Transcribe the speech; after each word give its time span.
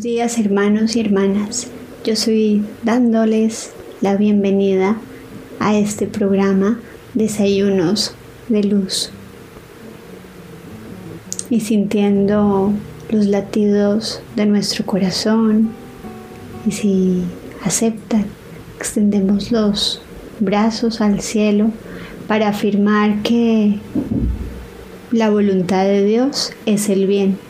Días 0.00 0.38
hermanos 0.38 0.96
y 0.96 1.00
hermanas. 1.00 1.66
Yo 2.04 2.16
soy 2.16 2.64
dándoles 2.82 3.72
la 4.00 4.16
bienvenida 4.16 4.96
a 5.58 5.76
este 5.76 6.06
programa 6.06 6.80
Desayunos 7.12 8.14
de 8.48 8.64
Luz. 8.64 9.10
Y 11.50 11.60
sintiendo 11.60 12.72
los 13.10 13.26
latidos 13.26 14.22
de 14.36 14.46
nuestro 14.46 14.86
corazón 14.86 15.68
y 16.66 16.72
si 16.72 17.22
aceptan, 17.62 18.24
extendemos 18.78 19.52
los 19.52 20.00
brazos 20.38 21.02
al 21.02 21.20
cielo 21.20 21.72
para 22.26 22.48
afirmar 22.48 23.20
que 23.22 23.76
la 25.10 25.28
voluntad 25.28 25.84
de 25.84 26.02
Dios 26.06 26.54
es 26.64 26.88
el 26.88 27.06
bien 27.06 27.49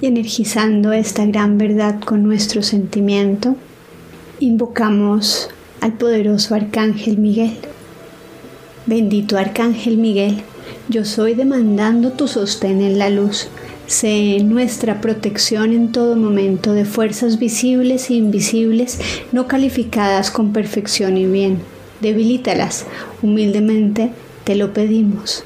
Y 0.00 0.06
energizando 0.06 0.92
esta 0.92 1.26
gran 1.26 1.58
verdad 1.58 2.00
con 2.00 2.22
nuestro 2.22 2.62
sentimiento, 2.62 3.56
invocamos 4.38 5.50
al 5.80 5.92
poderoso 5.92 6.54
Arcángel 6.54 7.18
Miguel. 7.18 7.56
Bendito 8.86 9.36
Arcángel 9.36 9.98
Miguel, 9.98 10.42
yo 10.88 11.04
soy 11.04 11.34
demandando 11.34 12.12
tu 12.12 12.28
sostén 12.28 12.80
en 12.80 12.98
la 12.98 13.10
luz. 13.10 13.48
Sé 13.86 14.38
nuestra 14.42 15.00
protección 15.00 15.72
en 15.72 15.92
todo 15.92 16.16
momento 16.16 16.72
de 16.72 16.84
fuerzas 16.84 17.38
visibles 17.38 18.08
e 18.08 18.14
invisibles 18.14 18.98
no 19.32 19.48
calificadas 19.48 20.30
con 20.30 20.52
perfección 20.52 21.18
y 21.18 21.26
bien. 21.26 21.58
Debilítalas, 22.00 22.86
humildemente 23.20 24.12
te 24.44 24.54
lo 24.54 24.72
pedimos. 24.72 25.44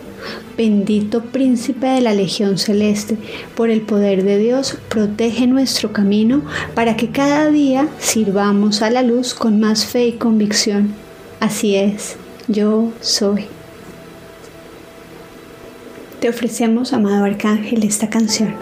Bendito 0.56 1.20
príncipe 1.20 1.86
de 1.86 2.00
la 2.00 2.14
Legión 2.14 2.58
Celeste, 2.58 3.16
por 3.56 3.70
el 3.70 3.80
poder 3.80 4.22
de 4.22 4.38
Dios, 4.38 4.78
protege 4.88 5.48
nuestro 5.48 5.92
camino 5.92 6.42
para 6.74 6.97
que 6.97 7.10
cada 7.10 7.50
día 7.50 7.88
sirvamos 7.98 8.80
a 8.82 8.91
la 8.91 9.02
luz 9.02 9.34
con 9.34 9.58
más 9.58 9.84
fe 9.84 10.06
y 10.06 10.12
convicción. 10.12 10.94
Así 11.41 11.75
es, 11.75 12.16
yo 12.47 12.92
soy. 13.00 13.47
Te 16.20 16.28
ofrecemos, 16.28 16.92
amado 16.92 17.25
Arcángel, 17.25 17.82
esta 17.82 18.08
canción. 18.08 18.55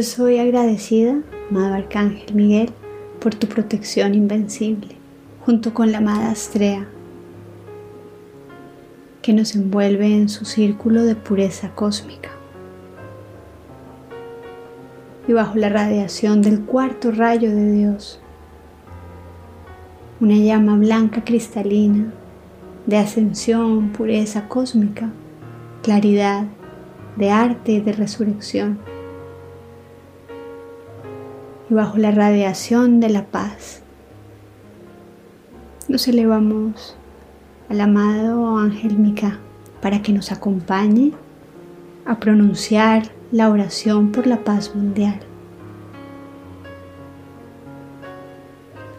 Yo 0.00 0.04
soy 0.04 0.38
agradecida, 0.38 1.20
amado 1.50 1.74
Arcángel 1.74 2.34
Miguel, 2.34 2.70
por 3.20 3.34
tu 3.34 3.46
protección 3.48 4.14
invencible, 4.14 4.96
junto 5.44 5.74
con 5.74 5.92
la 5.92 5.98
amada 5.98 6.30
Astrea, 6.30 6.88
que 9.20 9.34
nos 9.34 9.54
envuelve 9.54 10.06
en 10.06 10.30
su 10.30 10.46
círculo 10.46 11.02
de 11.02 11.16
pureza 11.16 11.72
cósmica. 11.74 12.30
Y 15.28 15.34
bajo 15.34 15.58
la 15.58 15.68
radiación 15.68 16.40
del 16.40 16.62
cuarto 16.62 17.10
rayo 17.10 17.50
de 17.50 17.70
Dios, 17.70 18.22
una 20.18 20.36
llama 20.36 20.78
blanca 20.78 21.24
cristalina 21.24 22.10
de 22.86 22.96
ascensión, 22.96 23.90
pureza 23.90 24.48
cósmica, 24.48 25.10
claridad, 25.82 26.46
de 27.16 27.30
arte 27.30 27.72
y 27.72 27.80
de 27.82 27.92
resurrección 27.92 28.78
y 31.70 31.74
bajo 31.74 31.98
la 31.98 32.10
radiación 32.10 33.00
de 33.00 33.10
la 33.10 33.26
paz. 33.26 33.82
Nos 35.88 36.08
elevamos 36.08 36.96
al 37.68 37.80
amado 37.80 38.58
ángel 38.58 38.98
Mica 38.98 39.38
para 39.80 40.02
que 40.02 40.12
nos 40.12 40.32
acompañe 40.32 41.12
a 42.04 42.18
pronunciar 42.18 43.04
la 43.30 43.48
oración 43.48 44.10
por 44.10 44.26
la 44.26 44.42
paz 44.42 44.74
mundial. 44.74 45.20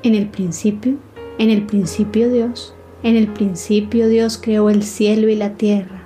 En 0.03 0.15
el 0.15 0.27
principio, 0.29 0.95
en 1.37 1.49
el 1.49 1.65
principio 1.65 2.29
Dios, 2.31 2.73
En 3.03 3.15
el 3.15 3.27
principio 3.29 4.07
Dios 4.09 4.37
creó 4.37 4.69
el 4.69 4.83
cielo 4.83 5.27
y 5.27 5.35
la 5.35 5.55
tierra, 5.55 6.03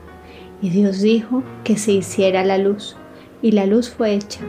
y 0.62 0.70
Dios 0.70 1.02
dijo 1.02 1.44
que 1.66 1.78
se 1.78 1.92
hiciera 1.92 2.46
la 2.46 2.58
luz, 2.58 2.96
y 3.42 3.52
la 3.52 3.66
luz 3.66 3.90
fue 3.90 4.14
hecha. 4.14 4.40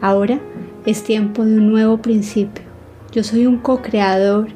Ahora 0.00 0.40
es 0.86 1.02
tiempo 1.02 1.44
de 1.44 1.56
un 1.56 1.70
nuevo 1.70 2.02
principio. 2.02 2.64
Yo 3.12 3.24
soy 3.24 3.46
un 3.46 3.58
co-creador 3.58 4.48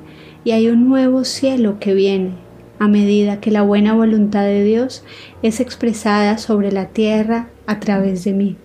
y 0.44 0.52
hay 0.52 0.68
un 0.68 0.88
nuevo 0.88 1.24
cielo 1.24 1.78
que 1.80 1.94
viene 1.94 2.32
a 2.78 2.88
medida 2.88 3.40
que 3.40 3.50
la 3.50 3.62
buena 3.62 3.94
voluntad 3.94 4.44
de 4.44 4.64
Dios 4.64 5.04
es 5.42 5.60
expresada 5.60 6.38
sobre 6.38 6.72
la 6.72 6.88
tierra 6.88 7.48
a 7.66 7.80
través 7.80 8.24
de 8.24 8.32
mí. 8.32 8.56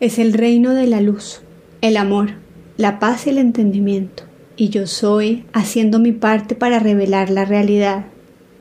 Es 0.00 0.18
el 0.18 0.32
reino 0.32 0.74
de 0.74 0.86
la 0.86 1.00
luz, 1.00 1.42
el 1.80 1.96
amor, 1.96 2.30
la 2.76 2.98
paz 2.98 3.26
y 3.26 3.30
el 3.30 3.38
entendimiento 3.38 4.30
y 4.60 4.68
yo 4.68 4.86
soy 4.86 5.46
haciendo 5.54 5.98
mi 5.98 6.12
parte 6.12 6.54
para 6.54 6.78
revelar 6.78 7.30
la 7.30 7.46
realidad. 7.46 8.04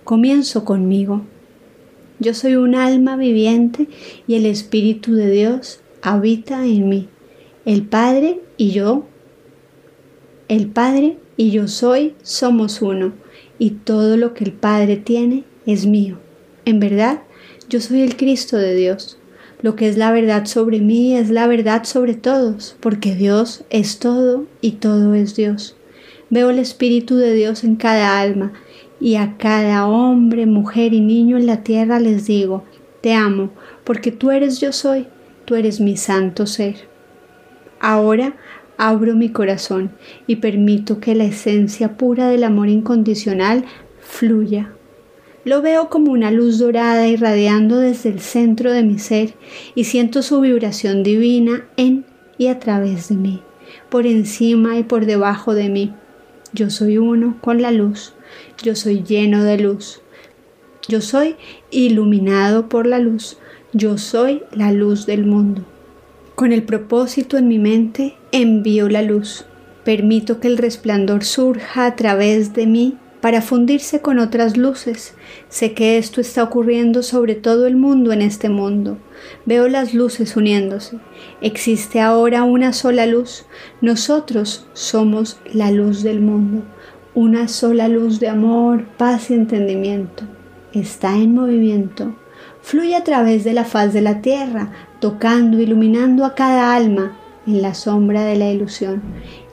Comienzo 0.05 0.63
conmigo. 0.63 1.23
Yo 2.19 2.33
soy 2.33 2.55
un 2.55 2.73
alma 2.73 3.17
viviente 3.17 3.89
y 4.25 4.35
el 4.35 4.45
Espíritu 4.45 5.13
de 5.13 5.29
Dios 5.29 5.81
habita 6.01 6.65
en 6.65 6.89
mí. 6.89 7.09
El 7.65 7.83
Padre 7.83 8.41
y 8.57 8.71
yo, 8.71 9.05
el 10.47 10.67
Padre 10.67 11.17
y 11.37 11.51
yo 11.51 11.67
soy, 11.67 12.15
somos 12.23 12.81
uno, 12.81 13.13
y 13.57 13.71
todo 13.71 14.17
lo 14.17 14.33
que 14.33 14.43
el 14.43 14.53
Padre 14.53 14.97
tiene 14.97 15.43
es 15.65 15.85
mío. 15.85 16.17
En 16.65 16.79
verdad, 16.79 17.21
yo 17.69 17.81
soy 17.81 18.01
el 18.01 18.17
Cristo 18.17 18.57
de 18.57 18.75
Dios. 18.75 19.17
Lo 19.61 19.75
que 19.75 19.89
es 19.89 19.97
la 19.97 20.11
verdad 20.11 20.45
sobre 20.45 20.79
mí 20.79 21.15
es 21.15 21.29
la 21.29 21.45
verdad 21.45 21.83
sobre 21.83 22.13
todos, 22.13 22.75
porque 22.79 23.13
Dios 23.13 23.65
es 23.69 23.99
todo 23.99 24.45
y 24.61 24.73
todo 24.73 25.13
es 25.13 25.35
Dios. 25.35 25.75
Veo 26.29 26.49
el 26.49 26.59
Espíritu 26.59 27.17
de 27.17 27.33
Dios 27.33 27.63
en 27.63 27.75
cada 27.75 28.19
alma 28.19 28.53
y 28.99 29.15
a 29.15 29.35
cada 29.37 29.87
hombre, 29.87 30.45
mujer 30.45 30.93
y 30.93 31.01
niño 31.01 31.37
en 31.37 31.45
la 31.45 31.63
tierra 31.63 31.99
les 31.99 32.25
digo, 32.25 32.63
te 33.01 33.13
amo, 33.13 33.49
porque 33.83 34.11
tú 34.11 34.31
eres 34.31 34.59
yo 34.59 34.71
soy, 34.71 35.07
tú 35.49 35.55
eres 35.55 35.79
mi 35.79 35.97
santo 35.97 36.45
ser. 36.45 36.75
Ahora 37.79 38.35
abro 38.77 39.15
mi 39.15 39.29
corazón 39.29 39.89
y 40.27 40.35
permito 40.35 40.99
que 40.99 41.15
la 41.15 41.23
esencia 41.23 41.97
pura 41.97 42.29
del 42.29 42.43
amor 42.43 42.69
incondicional 42.69 43.65
fluya. 43.99 44.71
Lo 45.45 45.63
veo 45.63 45.89
como 45.89 46.11
una 46.11 46.29
luz 46.29 46.59
dorada 46.59 47.07
irradiando 47.07 47.79
desde 47.79 48.09
el 48.09 48.19
centro 48.19 48.71
de 48.71 48.83
mi 48.83 48.99
ser 48.99 49.33
y 49.73 49.85
siento 49.85 50.21
su 50.21 50.39
vibración 50.39 51.01
divina 51.01 51.65
en 51.77 52.05
y 52.37 52.45
a 52.45 52.59
través 52.59 53.09
de 53.09 53.15
mí, 53.15 53.41
por 53.89 54.05
encima 54.05 54.77
y 54.77 54.83
por 54.83 55.07
debajo 55.07 55.55
de 55.55 55.69
mí. 55.69 55.95
Yo 56.53 56.69
soy 56.69 56.99
uno 56.99 57.39
con 57.41 57.59
la 57.59 57.71
luz. 57.71 58.13
Yo 58.61 58.75
soy 58.75 59.01
lleno 59.01 59.43
de 59.43 59.57
luz. 59.57 60.03
Yo 60.87 61.01
soy 61.01 61.37
iluminado 61.71 62.69
por 62.69 62.85
la 62.85 62.99
luz. 62.99 63.39
Yo 63.71 63.99
soy 63.99 64.41
la 64.51 64.71
luz 64.71 65.05
del 65.05 65.27
mundo. 65.27 65.61
Con 66.33 66.51
el 66.53 66.63
propósito 66.63 67.37
en 67.37 67.47
mi 67.47 67.59
mente, 67.59 68.15
envío 68.31 68.89
la 68.89 69.03
luz. 69.03 69.45
Permito 69.83 70.39
que 70.39 70.47
el 70.47 70.57
resplandor 70.57 71.23
surja 71.23 71.85
a 71.85 71.95
través 71.95 72.53
de 72.53 72.65
mí 72.65 72.97
para 73.21 73.43
fundirse 73.43 74.01
con 74.01 74.17
otras 74.17 74.57
luces. 74.57 75.13
Sé 75.49 75.73
que 75.73 75.99
esto 75.99 76.19
está 76.19 76.41
ocurriendo 76.41 77.03
sobre 77.03 77.35
todo 77.35 77.67
el 77.67 77.75
mundo 77.75 78.11
en 78.11 78.23
este 78.23 78.49
mundo. 78.49 78.97
Veo 79.45 79.67
las 79.67 79.93
luces 79.93 80.35
uniéndose. 80.35 80.97
Existe 81.39 81.99
ahora 81.99 82.41
una 82.41 82.73
sola 82.73 83.05
luz. 83.05 83.45
Nosotros 83.81 84.65
somos 84.73 85.37
la 85.53 85.69
luz 85.69 86.01
del 86.01 86.21
mundo. 86.21 86.63
Una 87.13 87.47
sola 87.47 87.87
luz 87.87 88.19
de 88.19 88.29
amor, 88.29 88.85
paz 88.97 89.29
y 89.29 89.35
entendimiento. 89.35 90.23
Está 90.73 91.15
en 91.15 91.35
movimiento. 91.35 92.15
Fluye 92.61 92.95
a 92.95 93.03
través 93.03 93.43
de 93.43 93.53
la 93.53 93.65
faz 93.65 93.93
de 93.93 94.01
la 94.01 94.21
tierra, 94.21 94.71
tocando, 94.99 95.59
iluminando 95.59 96.25
a 96.25 96.35
cada 96.35 96.75
alma 96.75 97.17
en 97.47 97.61
la 97.61 97.73
sombra 97.73 98.23
de 98.23 98.35
la 98.35 98.49
ilusión. 98.51 99.01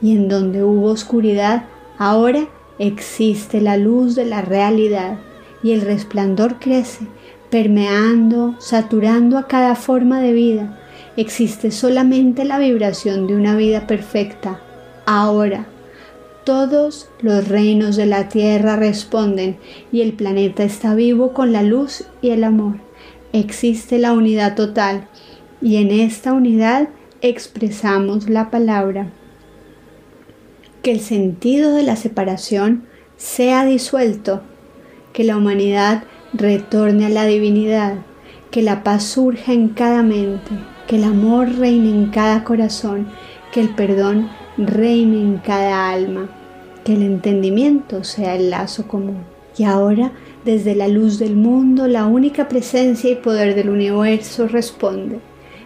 Y 0.03 0.13
en 0.13 0.29
donde 0.29 0.63
hubo 0.63 0.91
oscuridad, 0.91 1.65
ahora 1.99 2.49
existe 2.79 3.61
la 3.61 3.77
luz 3.77 4.15
de 4.15 4.27
la 4.27 4.43
realidad 4.43 5.19
y 5.63 5.73
el 5.73 5.81
resplandor 5.81 6.59
crece, 6.59 7.07
permeando, 7.51 8.55
saturando 8.59 9.39
a 9.39 9.47
cada 9.47 9.75
forma 9.75 10.21
de 10.21 10.33
vida. 10.33 10.79
Existe 11.17 11.71
solamente 11.71 12.45
la 12.45 12.59
vibración 12.59 13.27
de 13.27 13.35
una 13.35 13.57
vida 13.57 13.87
perfecta. 13.87 14.61
Ahora, 15.07 15.67
todos 16.45 17.09
los 17.21 17.49
reinos 17.49 17.97
de 17.97 18.07
la 18.07 18.29
tierra 18.29 18.77
responden 18.77 19.57
y 19.91 20.03
el 20.03 20.13
planeta 20.13 20.63
está 20.65 20.95
vivo 20.95 21.33
con 21.33 21.53
la 21.53 21.63
luz 21.63 22.05
y 22.21 22.31
el 22.31 22.45
amor. 22.45 22.86
Existe 23.33 23.99
la 23.99 24.13
unidad 24.13 24.55
total 24.55 25.09
y 25.61 25.77
en 25.77 25.91
esta 25.91 26.33
unidad 26.33 26.89
expresamos 27.21 28.29
la 28.29 28.51
palabra 28.51 29.11
que 30.87 30.93
el 30.93 31.01
sentido 31.01 31.75
de 31.75 31.83
la 31.83 31.97
separación 31.97 32.85
sea 33.17 33.65
disuelto, 33.65 34.43
que 35.13 35.25
la 35.25 35.37
humanidad 35.37 36.05
retorne 36.33 37.07
a 37.07 37.09
la 37.09 37.25
divinidad, 37.25 37.95
que 38.53 38.63
la 38.63 38.85
paz 38.85 39.03
surja 39.03 39.53
en 39.53 39.71
cada 39.71 40.05
mente, 40.05 40.53
que 40.87 40.95
el 40.95 41.03
amor 41.03 41.49
reine 41.59 41.91
en 41.91 42.11
cada 42.11 42.45
corazón, 42.45 43.09
que 43.53 43.61
el 43.61 43.71
perdón 43.71 44.31
reine 44.57 45.21
en 45.21 45.39
cada 45.39 45.91
alma, 45.91 46.29
que 46.85 46.95
el 46.95 47.03
entendimiento 47.03 48.05
sea 48.05 48.37
el 48.37 48.51
lazo 48.51 48.87
común. 48.87 49.25
Y 49.59 49.65
ahora, 49.65 50.13
desde 50.47 50.77
la 50.77 50.87
luz 50.87 51.19
del 51.19 51.35
mundo, 51.35 51.89
la 51.89 52.07
única 52.07 52.47
presencia 52.47 53.11
y 53.11 53.17
poder 53.17 53.57
del 53.57 53.69
universo 53.69 54.47
responde. 54.47 55.19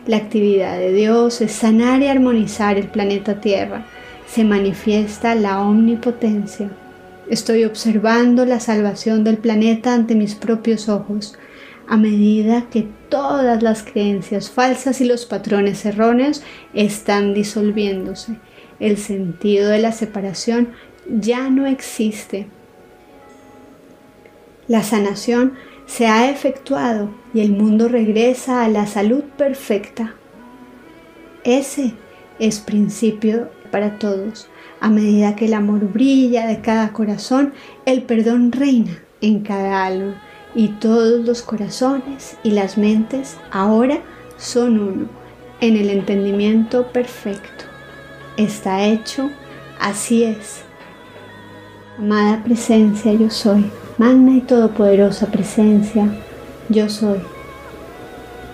La 0.07 0.17
actividad 0.17 0.79
de 0.79 0.95
Dios 0.95 1.43
es 1.43 1.53
sanar 1.53 2.01
y 2.01 2.07
armonizar 2.07 2.79
el 2.79 2.89
planeta 2.89 3.43
Tierra, 3.43 3.87
se 4.27 4.43
manifiesta 4.43 5.35
la 5.35 5.61
omnipotencia. 5.61 6.71
Estoy 7.29 7.65
observando 7.65 8.47
la 8.47 8.59
salvación 8.59 9.23
del 9.23 9.37
planeta 9.37 9.93
ante 9.93 10.15
mis 10.15 10.35
propios 10.35 10.89
ojos, 10.89 11.37
a 11.87 11.99
medida 11.99 12.71
que 12.71 12.89
todas 13.11 13.63
las 13.63 13.83
creencias 13.83 14.49
falsas 14.49 15.03
y 15.03 15.05
los 15.05 15.27
patrones 15.27 15.85
erróneos 15.85 16.43
están 16.73 17.35
disolviéndose. 17.35 18.37
El 18.79 18.97
sentido 18.97 19.69
de 19.69 19.81
la 19.81 19.93
separación 19.93 20.71
ya 21.07 21.51
no 21.51 21.67
existe. 21.67 22.49
La 24.71 24.85
sanación 24.85 25.55
se 25.87 26.07
ha 26.07 26.31
efectuado 26.31 27.11
y 27.35 27.41
el 27.41 27.51
mundo 27.51 27.89
regresa 27.89 28.65
a 28.65 28.69
la 28.69 28.87
salud 28.87 29.25
perfecta. 29.37 30.15
Ese 31.43 31.95
es 32.39 32.61
principio 32.61 33.49
para 33.73 33.99
todos. 33.99 34.47
A 34.79 34.89
medida 34.89 35.35
que 35.35 35.47
el 35.47 35.55
amor 35.55 35.93
brilla 35.93 36.47
de 36.47 36.61
cada 36.61 36.93
corazón, 36.93 37.53
el 37.85 38.03
perdón 38.03 38.53
reina 38.53 38.97
en 39.21 39.41
cada 39.41 39.85
alma 39.85 40.23
y 40.55 40.69
todos 40.69 41.27
los 41.27 41.43
corazones 41.43 42.37
y 42.45 42.53
las 42.53 42.79
mentes 42.79 43.39
ahora 43.51 43.99
son 44.37 44.79
uno 44.79 45.09
en 45.61 45.79
el 45.79 45.91
entendimiento 45.91 46.93
perfecto. 46.93 47.65
Está 48.37 48.85
hecho, 48.85 49.31
así 49.81 50.23
es. 50.23 50.63
Amada 51.99 52.45
presencia, 52.45 53.13
yo 53.13 53.31
soy. 53.31 53.69
Magna 54.01 54.35
y 54.35 54.41
todopoderosa 54.41 55.27
presencia, 55.27 56.09
yo 56.71 56.89
soy. 56.89 57.19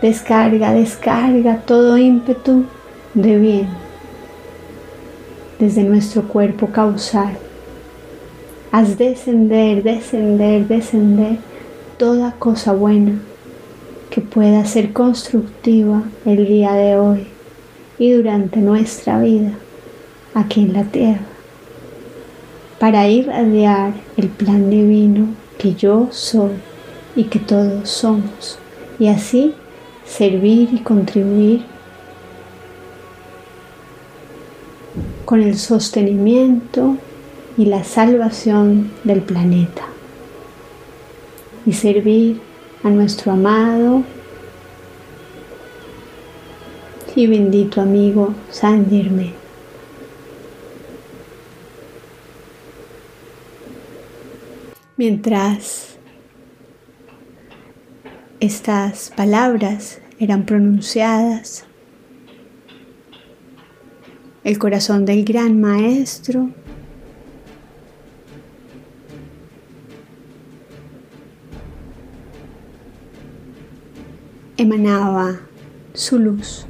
Descarga, 0.02 0.72
descarga 0.72 1.58
todo 1.58 1.96
ímpetu 1.98 2.64
de 3.14 3.36
bien 3.36 3.68
desde 5.60 5.84
nuestro 5.84 6.26
cuerpo 6.26 6.66
causal. 6.66 7.38
Haz 8.72 8.98
descender, 8.98 9.84
descender, 9.84 10.66
descender 10.66 11.36
toda 11.96 12.32
cosa 12.32 12.72
buena 12.72 13.12
que 14.10 14.22
pueda 14.22 14.64
ser 14.64 14.92
constructiva 14.92 16.02
el 16.24 16.44
día 16.44 16.72
de 16.72 16.96
hoy 16.96 17.28
y 18.00 18.10
durante 18.10 18.58
nuestra 18.58 19.20
vida 19.20 19.52
aquí 20.34 20.62
en 20.62 20.72
la 20.72 20.82
tierra 20.82 21.35
para 22.78 23.08
irradiar 23.08 23.94
el 24.16 24.28
plan 24.28 24.70
divino 24.70 25.28
que 25.58 25.74
yo 25.74 26.08
soy 26.10 26.52
y 27.14 27.24
que 27.24 27.38
todos 27.38 27.88
somos 27.88 28.58
y 28.98 29.08
así 29.08 29.54
servir 30.04 30.68
y 30.72 30.80
contribuir 30.80 31.64
con 35.24 35.42
el 35.42 35.58
sostenimiento 35.58 36.96
y 37.56 37.66
la 37.66 37.84
salvación 37.84 38.90
del 39.04 39.22
planeta 39.22 39.82
y 41.64 41.72
servir 41.72 42.40
a 42.84 42.90
nuestro 42.90 43.32
amado 43.32 44.02
y 47.16 47.26
bendito 47.26 47.80
amigo 47.80 48.34
San 48.50 48.88
Germain. 48.90 49.45
Mientras 54.98 55.98
estas 58.40 59.10
palabras 59.14 60.00
eran 60.18 60.46
pronunciadas, 60.46 61.66
el 64.42 64.58
corazón 64.58 65.04
del 65.04 65.22
gran 65.26 65.60
maestro 65.60 66.48
emanaba 74.56 75.40
su 75.92 76.18
luz. 76.18 76.64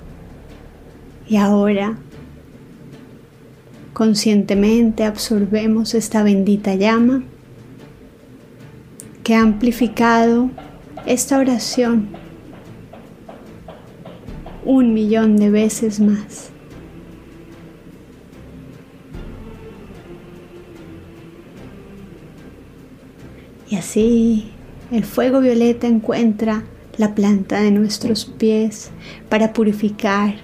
Y 1.29 1.37
ahora 1.37 1.97
conscientemente 3.93 5.05
absorbemos 5.05 5.95
esta 5.95 6.25
bendita 6.25 6.75
llama 6.75 7.23
que 9.27 9.35
ha 9.35 9.41
amplificado 9.41 10.51
esta 11.05 11.37
oración 11.37 12.11
un 14.65 14.95
millón 14.95 15.37
de 15.37 15.51
veces 15.51 15.99
más. 15.99 16.51
Y 23.69 23.75
así 23.75 24.53
el 24.93 25.05
fuego 25.05 25.41
violeta 25.41 25.89
encuentra 25.89 26.63
la 26.97 27.17
planta 27.17 27.61
de 27.61 27.73
nuestros 27.73 28.27
pies 28.27 28.93
para 29.29 29.53
purificar 29.53 30.37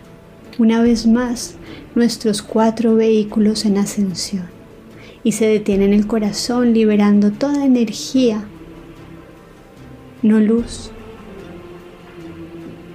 una 0.59 0.83
vez 0.83 1.07
más 1.07 1.55
nuestros 1.95 2.43
cuatro 2.43 2.97
vehículos 2.97 3.65
en 3.65 3.79
ascensión 3.79 4.49
y 5.23 5.31
se 5.31 5.47
detiene 5.47 5.85
en 5.85 5.93
el 5.93 6.09
corazón 6.09 6.73
liberando 6.75 7.31
toda 7.31 7.65
energía, 7.65 8.49
no 10.23 10.41
luz, 10.41 10.91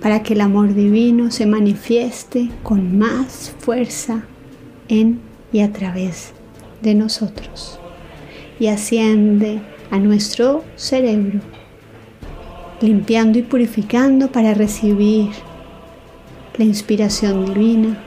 para 0.01 0.24
que 0.24 0.34
el 0.34 0.41
amor 0.41 0.74
divino 0.74 1.31
se 1.31 1.46
manifieste 1.46 2.50
con 2.63 2.98
más 2.98 3.53
fuerza 3.60 4.24
en 4.88 5.19
y 5.51 5.62
a 5.62 5.72
través 5.72 6.34
de 6.81 6.96
nosotros 6.96 7.79
y 8.60 8.67
asciende 8.67 9.60
a 9.91 10.00
nuestro 10.00 10.63
cerebro 10.75 11.39
limpiando 12.81 13.39
y 13.39 13.41
purificando 13.41 14.31
para 14.31 14.53
recibir 14.53 15.29
la 16.57 16.65
inspiración 16.65 17.53
divina, 17.53 17.98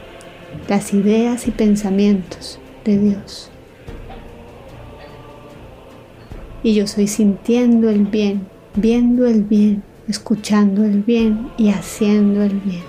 las 0.68 0.92
ideas 0.92 1.48
y 1.48 1.50
pensamientos 1.50 2.58
de 2.84 2.98
Dios. 2.98 3.50
Y 6.62 6.74
yo 6.74 6.86
soy 6.86 7.06
sintiendo 7.06 7.88
el 7.88 8.04
bien, 8.06 8.46
viendo 8.74 9.26
el 9.26 9.42
bien, 9.42 9.82
escuchando 10.08 10.84
el 10.84 11.02
bien 11.02 11.50
y 11.56 11.70
haciendo 11.70 12.42
el 12.42 12.60
bien. 12.60 12.84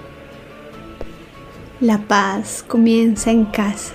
La 1.79 1.97
paz 1.97 2.63
comienza 2.67 3.31
en 3.31 3.45
casa, 3.45 3.93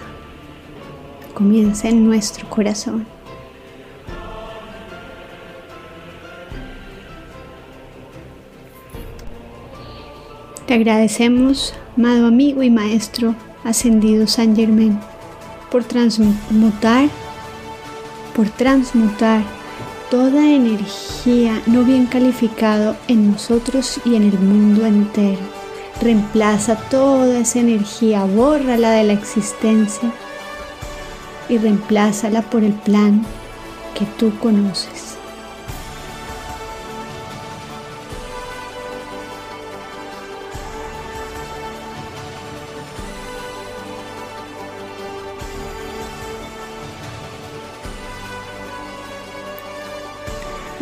comienza 1.34 1.88
en 1.88 2.04
nuestro 2.04 2.48
corazón. 2.48 3.06
Te 10.66 10.74
agradecemos, 10.74 11.74
amado 11.96 12.26
amigo 12.26 12.64
y 12.64 12.70
maestro 12.70 13.36
ascendido 13.62 14.26
San 14.26 14.56
Germán, 14.56 15.00
por 15.70 15.84
transmutar, 15.84 17.08
por 18.34 18.48
transmutar 18.48 19.55
toda 20.10 20.48
energía 20.50 21.62
no 21.66 21.84
bien 21.84 22.06
calificado 22.06 22.96
en 23.08 23.32
nosotros 23.32 24.00
y 24.04 24.14
en 24.14 24.24
el 24.24 24.38
mundo 24.38 24.86
entero. 24.86 25.40
Reemplaza 26.00 26.76
toda 26.90 27.38
esa 27.38 27.60
energía, 27.60 28.24
bórrala 28.24 28.90
de 28.92 29.04
la 29.04 29.12
existencia 29.14 30.12
y 31.48 31.58
reemplázala 31.58 32.42
por 32.42 32.64
el 32.64 32.72
plan 32.72 33.24
que 33.94 34.04
tú 34.18 34.32
conoces. 34.38 35.05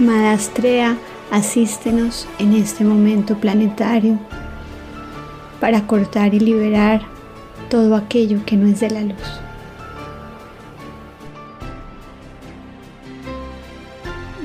Amada 0.04 0.38
asístenos 1.30 2.28
en 2.38 2.52
este 2.52 2.84
momento 2.84 3.36
planetario 3.36 4.18
para 5.60 5.86
cortar 5.86 6.34
y 6.34 6.40
liberar 6.40 7.00
todo 7.70 7.96
aquello 7.96 8.40
que 8.44 8.58
no 8.58 8.68
es 8.68 8.80
de 8.80 8.90
la 8.90 9.00
luz. 9.00 9.40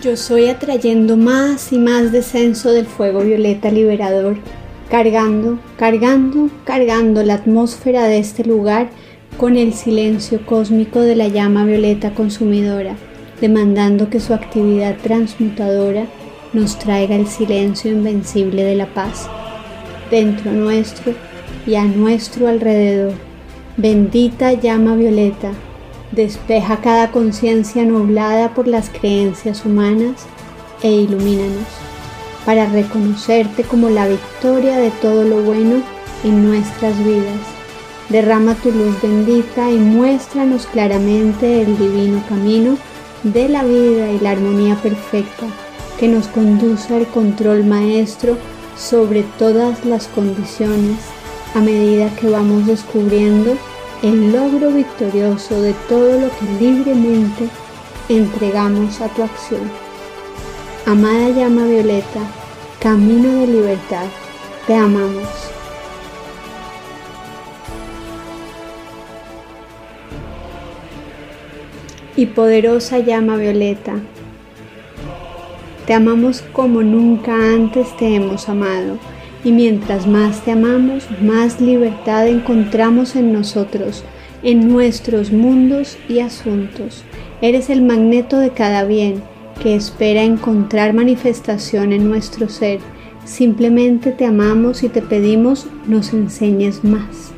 Yo 0.01 0.15
soy 0.15 0.47
atrayendo 0.47 1.17
más 1.17 1.73
y 1.73 1.77
más 1.77 2.13
descenso 2.13 2.71
del 2.71 2.85
fuego 2.85 3.19
violeta 3.19 3.69
liberador, 3.69 4.37
cargando, 4.89 5.59
cargando, 5.77 6.49
cargando 6.63 7.21
la 7.21 7.33
atmósfera 7.33 8.05
de 8.05 8.19
este 8.19 8.45
lugar 8.45 8.91
con 9.35 9.57
el 9.57 9.73
silencio 9.73 10.45
cósmico 10.45 11.01
de 11.01 11.17
la 11.17 11.27
llama 11.27 11.65
violeta 11.65 12.13
consumidora 12.13 12.95
demandando 13.41 14.09
que 14.09 14.19
su 14.19 14.33
actividad 14.33 14.97
transmutadora 14.97 16.05
nos 16.53 16.77
traiga 16.79 17.15
el 17.15 17.27
silencio 17.27 17.91
invencible 17.91 18.63
de 18.63 18.75
la 18.75 18.87
paz, 18.87 19.29
dentro 20.09 20.51
nuestro 20.51 21.13
y 21.65 21.75
a 21.75 21.83
nuestro 21.83 22.47
alrededor. 22.47 23.13
Bendita 23.77 24.53
llama 24.53 24.95
violeta, 24.95 25.51
despeja 26.11 26.77
cada 26.77 27.11
conciencia 27.11 27.85
nublada 27.85 28.53
por 28.53 28.67
las 28.67 28.89
creencias 28.89 29.65
humanas 29.65 30.25
e 30.81 30.91
ilumínanos 30.91 31.67
para 32.45 32.65
reconocerte 32.65 33.63
como 33.63 33.89
la 33.89 34.07
victoria 34.07 34.77
de 34.77 34.89
todo 35.01 35.23
lo 35.23 35.41
bueno 35.43 35.83
en 36.23 36.47
nuestras 36.47 36.97
vidas. 37.03 37.39
Derrama 38.09 38.55
tu 38.55 38.71
luz 38.71 38.99
bendita 39.01 39.69
y 39.69 39.77
muéstranos 39.77 40.65
claramente 40.65 41.61
el 41.61 41.77
divino 41.77 42.23
camino 42.27 42.77
de 43.23 43.49
la 43.49 43.63
vida 43.63 44.11
y 44.11 44.19
la 44.19 44.31
armonía 44.31 44.75
perfecta 44.75 45.45
que 45.99 46.07
nos 46.07 46.27
conduce 46.27 46.95
al 46.95 47.07
control 47.07 47.65
maestro 47.65 48.37
sobre 48.77 49.23
todas 49.37 49.83
las 49.85 50.07
condiciones 50.07 50.97
a 51.53 51.59
medida 51.59 52.09
que 52.15 52.29
vamos 52.29 52.65
descubriendo 52.65 53.57
el 54.01 54.31
logro 54.31 54.71
victorioso 54.71 55.61
de 55.61 55.73
todo 55.89 56.19
lo 56.19 56.29
que 56.29 56.45
libremente 56.59 57.49
entregamos 58.07 59.01
a 59.01 59.09
tu 59.09 59.23
acción. 59.23 59.69
Amada 60.85 61.29
llama 61.29 61.65
violeta, 61.65 62.21
camino 62.79 63.41
de 63.41 63.47
libertad, 63.47 64.05
te 64.65 64.75
amamos. 64.75 65.58
Y 72.19 72.25
poderosa 72.25 72.99
llama 72.99 73.37
violeta. 73.37 73.93
Te 75.87 75.93
amamos 75.93 76.43
como 76.51 76.83
nunca 76.83 77.33
antes 77.33 77.95
te 77.95 78.13
hemos 78.13 78.49
amado, 78.49 78.97
y 79.45 79.53
mientras 79.53 80.05
más 80.05 80.43
te 80.43 80.51
amamos, 80.51 81.07
más 81.21 81.61
libertad 81.61 82.27
encontramos 82.27 83.15
en 83.15 83.31
nosotros, 83.31 84.03
en 84.43 84.67
nuestros 84.67 85.31
mundos 85.31 85.97
y 86.09 86.19
asuntos. 86.19 87.05
Eres 87.41 87.69
el 87.69 87.81
magneto 87.83 88.37
de 88.37 88.49
cada 88.49 88.83
bien 88.83 89.23
que 89.63 89.75
espera 89.75 90.21
encontrar 90.21 90.91
manifestación 90.93 91.93
en 91.93 92.09
nuestro 92.09 92.49
ser. 92.49 92.81
Simplemente 93.23 94.11
te 94.11 94.25
amamos 94.25 94.83
y 94.83 94.89
te 94.89 95.01
pedimos 95.01 95.67
nos 95.87 96.11
enseñes 96.11 96.83
más 96.83 97.31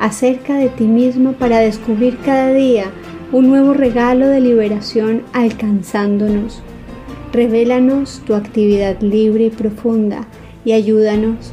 acerca 0.00 0.56
de 0.56 0.68
ti 0.68 0.84
mismo 0.84 1.34
para 1.34 1.60
descubrir 1.60 2.16
cada 2.24 2.52
día 2.52 2.90
un 3.32 3.48
nuevo 3.48 3.72
regalo 3.72 4.28
de 4.28 4.40
liberación 4.40 5.22
alcanzándonos. 5.32 6.60
Revélanos 7.32 8.20
tu 8.26 8.34
actividad 8.34 9.00
libre 9.00 9.46
y 9.46 9.50
profunda 9.50 10.26
y 10.66 10.72
ayúdanos 10.72 11.52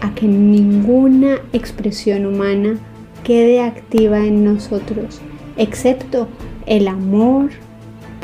a 0.00 0.14
que 0.14 0.26
ninguna 0.26 1.36
expresión 1.52 2.24
humana 2.24 2.78
quede 3.24 3.60
activa 3.60 4.24
en 4.24 4.42
nosotros, 4.42 5.20
excepto 5.58 6.28
el 6.64 6.88
amor 6.88 7.50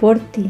por 0.00 0.18
ti, 0.18 0.46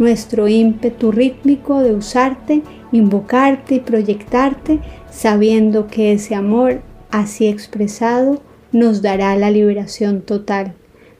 nuestro 0.00 0.48
ímpetu 0.48 1.12
rítmico 1.12 1.80
de 1.80 1.94
usarte, 1.94 2.62
invocarte 2.90 3.76
y 3.76 3.80
proyectarte, 3.80 4.80
sabiendo 5.10 5.86
que 5.86 6.12
ese 6.12 6.34
amor 6.34 6.80
así 7.12 7.46
expresado 7.46 8.42
nos 8.72 9.02
dará 9.02 9.36
la 9.36 9.52
liberación 9.52 10.22
total. 10.22 10.74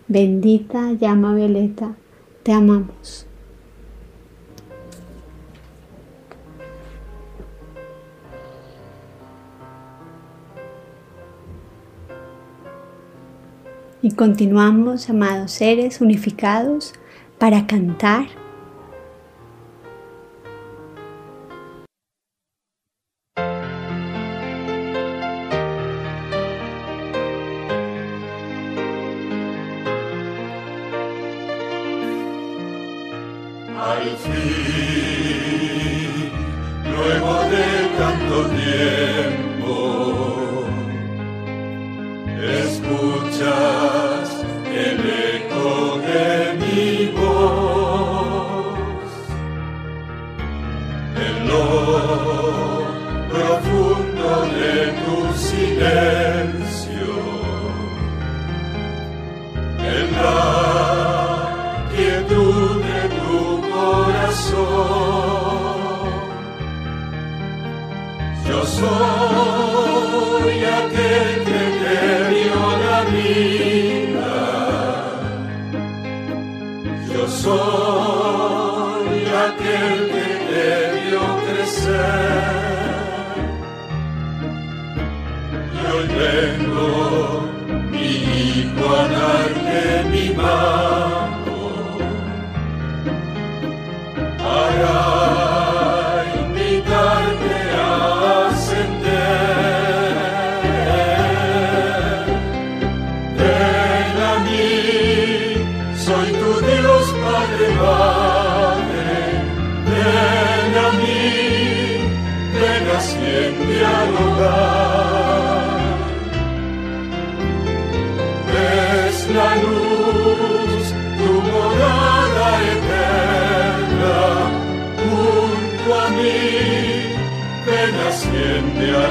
Bendita 0.08 0.92
llama 0.92 1.34
violeta, 1.34 1.96
te 2.44 2.52
amamos. 2.52 3.26
Y 14.00 14.12
continuamos, 14.12 15.10
amados 15.10 15.50
seres 15.50 16.00
unificados, 16.00 16.94
para 17.38 17.66
cantar 17.66 18.26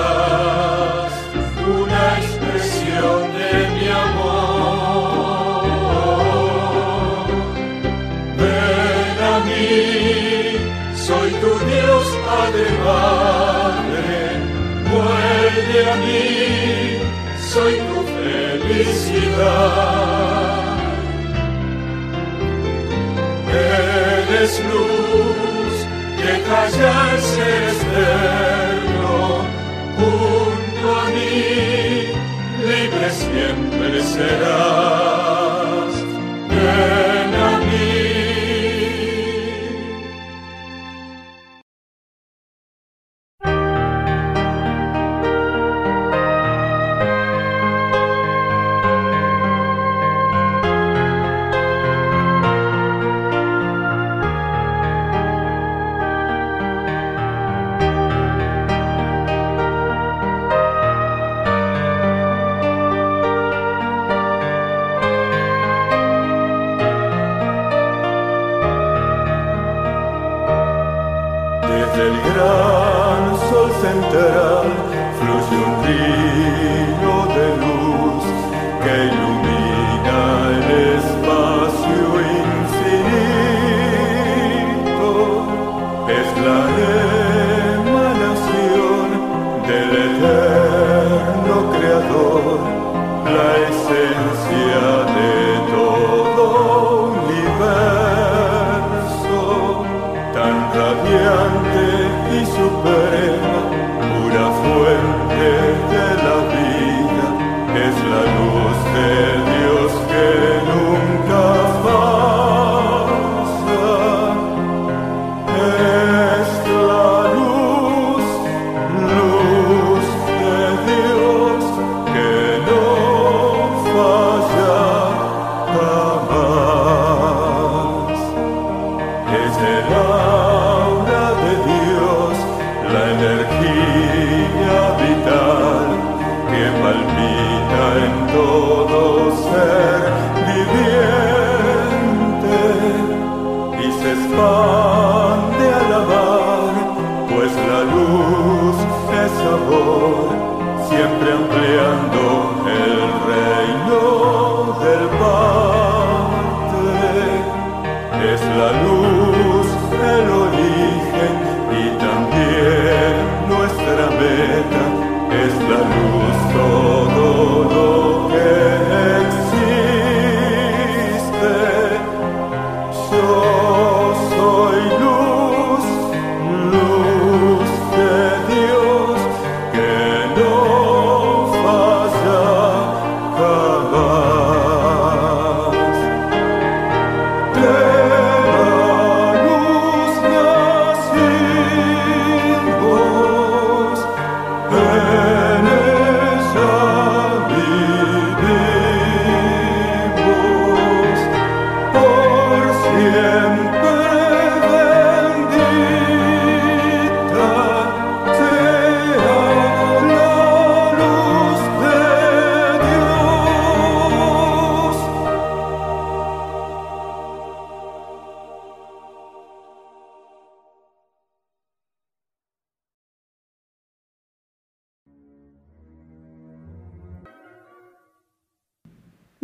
Padre, 12.83 14.17
vuelve 14.91 15.79
a 15.91 15.95
mí, 16.03 16.25
soy 17.51 17.73
tu 17.87 17.97
felicidad. 18.17 19.51
Eres 23.53 24.53
luz 24.71 25.73
que 26.17 26.31
callarse 26.49 27.43
externo, 27.69 29.15
junto 29.97 30.85
a 30.99 31.05
mí, 31.15 31.43
libre 32.67 33.07
siempre 33.11 33.95
serás. 34.03 34.90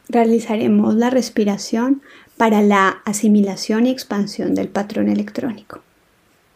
Realizaremos 0.10 0.96
la 0.96 1.12
respiración 1.12 2.02
para 2.36 2.63
la 2.63 3.02
asimilación 3.06 3.86
y 3.86 3.91
expansión 3.91 4.56
del 4.56 4.70
patrón 4.70 5.10
electrónico. 5.10 5.82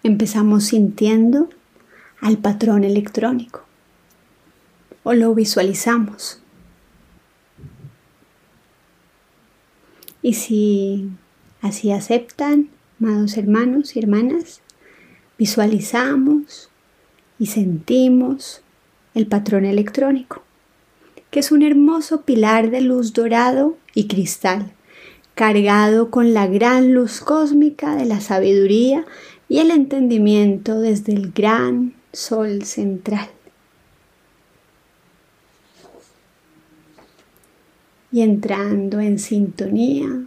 Empezamos 0.02 0.64
sintiendo 0.64 1.50
al 2.20 2.40
patrón 2.40 2.84
electrónico 2.84 3.64
o 5.04 5.14
lo 5.14 5.36
visualizamos. 5.36 6.40
Y 10.24 10.34
si 10.34 11.10
Así 11.62 11.91
aceptan, 11.91 12.69
amados 13.00 13.38
hermanos 13.38 13.95
y 13.95 14.00
hermanas, 14.00 14.62
visualizamos 15.38 16.69
y 17.38 17.45
sentimos 17.45 18.62
el 19.13 19.28
patrón 19.28 19.65
electrónico, 19.65 20.41
que 21.30 21.39
es 21.39 21.52
un 21.52 21.62
hermoso 21.62 22.21
pilar 22.21 22.71
de 22.71 22.82
luz 22.82 23.13
dorado 23.13 23.78
y 23.93 24.08
cristal, 24.08 24.71
cargado 25.36 26.10
con 26.10 26.34
la 26.34 26.47
gran 26.47 26.93
luz 26.93 27.19
cósmica 27.19 27.95
de 27.95 28.06
la 28.06 28.21
sabiduría 28.21 29.06
y 29.47 29.60
el 29.60 29.69
entendimiento 29.69 30.80
desde 30.80 31.13
el 31.13 31.32
gran 31.32 31.93
sol 32.12 32.63
central. 32.63 33.30
Y 38.12 38.21
entrando 38.21 39.00
en 39.00 39.19
sintonía 39.19 40.26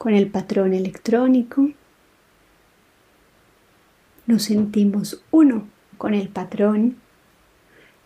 con 0.00 0.14
el 0.14 0.28
patrón 0.28 0.72
electrónico. 0.72 1.68
Nos 4.24 4.44
sentimos 4.44 5.22
uno 5.30 5.68
con 5.98 6.14
el 6.14 6.30
patrón 6.30 6.96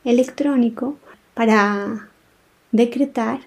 electrónico 0.05 0.99
para 1.35 2.09
decretar 2.73 3.43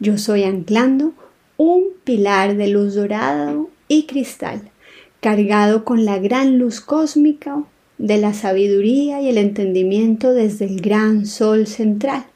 yo 0.00 0.18
soy 0.18 0.42
anclando 0.42 1.14
un 1.56 1.90
pilar 2.02 2.56
de 2.56 2.66
luz 2.66 2.96
dorado 2.96 3.70
y 3.86 4.06
cristal 4.06 4.72
cargado 5.20 5.84
con 5.84 6.04
la 6.04 6.18
gran 6.18 6.58
luz 6.58 6.80
cósmica 6.80 7.62
de 7.96 8.18
la 8.18 8.34
sabiduría 8.34 9.20
y 9.20 9.28
el 9.28 9.38
entendimiento 9.38 10.34
desde 10.34 10.64
el 10.64 10.80
gran 10.80 11.26
sol 11.26 11.68
central 11.68 12.26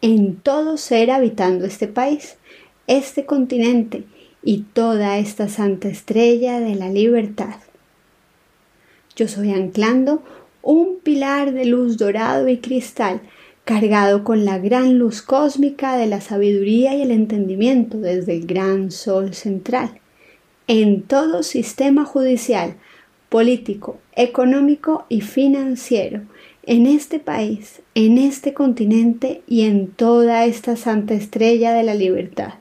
en 0.00 0.36
todo 0.36 0.78
ser 0.78 1.10
habitando 1.10 1.66
este 1.66 1.86
país, 1.86 2.38
este 2.86 3.26
continente 3.26 4.04
y 4.44 4.64
toda 4.74 5.18
esta 5.18 5.48
santa 5.48 5.88
estrella 5.88 6.60
de 6.60 6.74
la 6.74 6.90
libertad. 6.90 7.56
Yo 9.16 9.26
soy 9.26 9.52
anclando 9.52 10.22
un 10.62 10.98
pilar 11.02 11.52
de 11.52 11.64
luz 11.64 11.96
dorado 11.96 12.48
y 12.48 12.58
cristal 12.58 13.20
cargado 13.64 14.24
con 14.24 14.44
la 14.44 14.58
gran 14.58 14.98
luz 14.98 15.22
cósmica 15.22 15.96
de 15.96 16.06
la 16.06 16.20
sabiduría 16.20 16.94
y 16.94 17.02
el 17.02 17.10
entendimiento 17.10 17.98
desde 17.98 18.34
el 18.34 18.46
gran 18.46 18.90
sol 18.90 19.34
central, 19.34 20.00
en 20.66 21.02
todo 21.02 21.42
sistema 21.42 22.04
judicial, 22.04 22.74
político, 23.30 23.98
económico 24.14 25.06
y 25.08 25.22
financiero, 25.22 26.22
en 26.66 26.86
este 26.86 27.18
país, 27.18 27.80
en 27.94 28.18
este 28.18 28.52
continente 28.52 29.42
y 29.46 29.62
en 29.62 29.88
toda 29.88 30.44
esta 30.44 30.76
santa 30.76 31.14
estrella 31.14 31.72
de 31.72 31.82
la 31.82 31.94
libertad. 31.94 32.54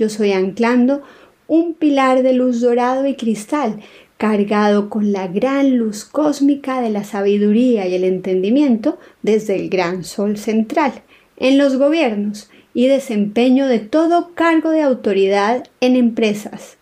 Yo 0.00 0.08
soy 0.08 0.32
anclando 0.32 1.02
un 1.46 1.74
pilar 1.74 2.22
de 2.22 2.32
luz 2.32 2.62
dorado 2.62 3.06
y 3.06 3.16
cristal, 3.16 3.80
cargado 4.16 4.88
con 4.88 5.12
la 5.12 5.28
gran 5.28 5.76
luz 5.76 6.06
cósmica 6.06 6.80
de 6.80 6.88
la 6.88 7.04
sabiduría 7.04 7.86
y 7.86 7.96
el 7.96 8.04
entendimiento 8.04 8.98
desde 9.20 9.56
el 9.56 9.68
gran 9.68 10.04
sol 10.04 10.38
central, 10.38 11.02
en 11.36 11.58
los 11.58 11.76
gobiernos 11.76 12.48
y 12.72 12.86
desempeño 12.86 13.66
de 13.66 13.78
todo 13.78 14.30
cargo 14.32 14.70
de 14.70 14.80
autoridad 14.80 15.64
en 15.82 15.96
empresas, 15.96 16.78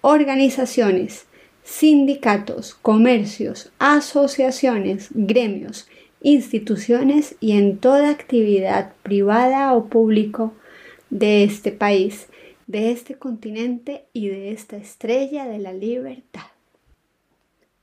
organizaciones, 0.00 1.26
sindicatos, 1.64 2.74
comercios, 2.80 3.70
asociaciones, 3.78 5.08
gremios, 5.10 5.88
instituciones 6.22 7.34
y 7.38 7.52
en 7.52 7.76
toda 7.76 8.08
actividad 8.08 8.94
privada 9.02 9.74
o 9.74 9.88
público 9.88 10.54
de 11.10 11.44
este 11.44 11.70
país, 11.70 12.28
de 12.72 12.90
este 12.90 13.16
continente 13.16 14.06
y 14.14 14.28
de 14.28 14.50
esta 14.50 14.78
estrella 14.78 15.44
de 15.44 15.58
la 15.58 15.74
libertad. 15.74 16.46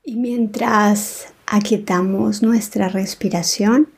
Y 0.03 0.15
mientras 0.15 1.31
aquietamos 1.45 2.41
nuestra 2.41 2.89
respiración, 2.89 3.89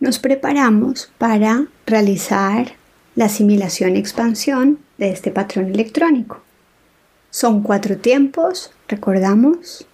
nos 0.00 0.18
preparamos 0.18 1.12
para 1.18 1.68
realizar 1.84 2.72
la 3.14 3.26
asimilación-expansión 3.26 4.78
de 4.96 5.10
este 5.10 5.30
patrón 5.30 5.66
electrónico. 5.66 6.40
Son 7.28 7.62
cuatro 7.62 7.98
tiempos, 7.98 8.72
recordamos. 8.88 9.86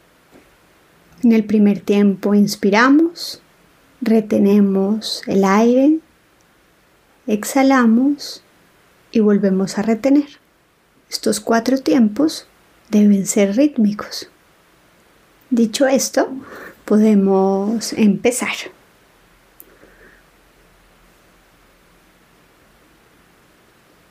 En 1.24 1.32
el 1.32 1.44
primer 1.44 1.80
tiempo 1.80 2.32
inspiramos, 2.32 3.42
retenemos 4.00 5.22
el 5.26 5.44
aire, 5.44 5.98
exhalamos 7.26 8.44
y 9.10 9.18
volvemos 9.18 9.78
a 9.78 9.82
retener. 9.82 10.43
Estos 11.14 11.38
cuatro 11.38 11.78
tiempos 11.78 12.48
deben 12.90 13.24
ser 13.24 13.54
rítmicos. 13.54 14.28
Dicho 15.48 15.86
esto, 15.86 16.28
podemos 16.84 17.92
empezar. 17.92 18.56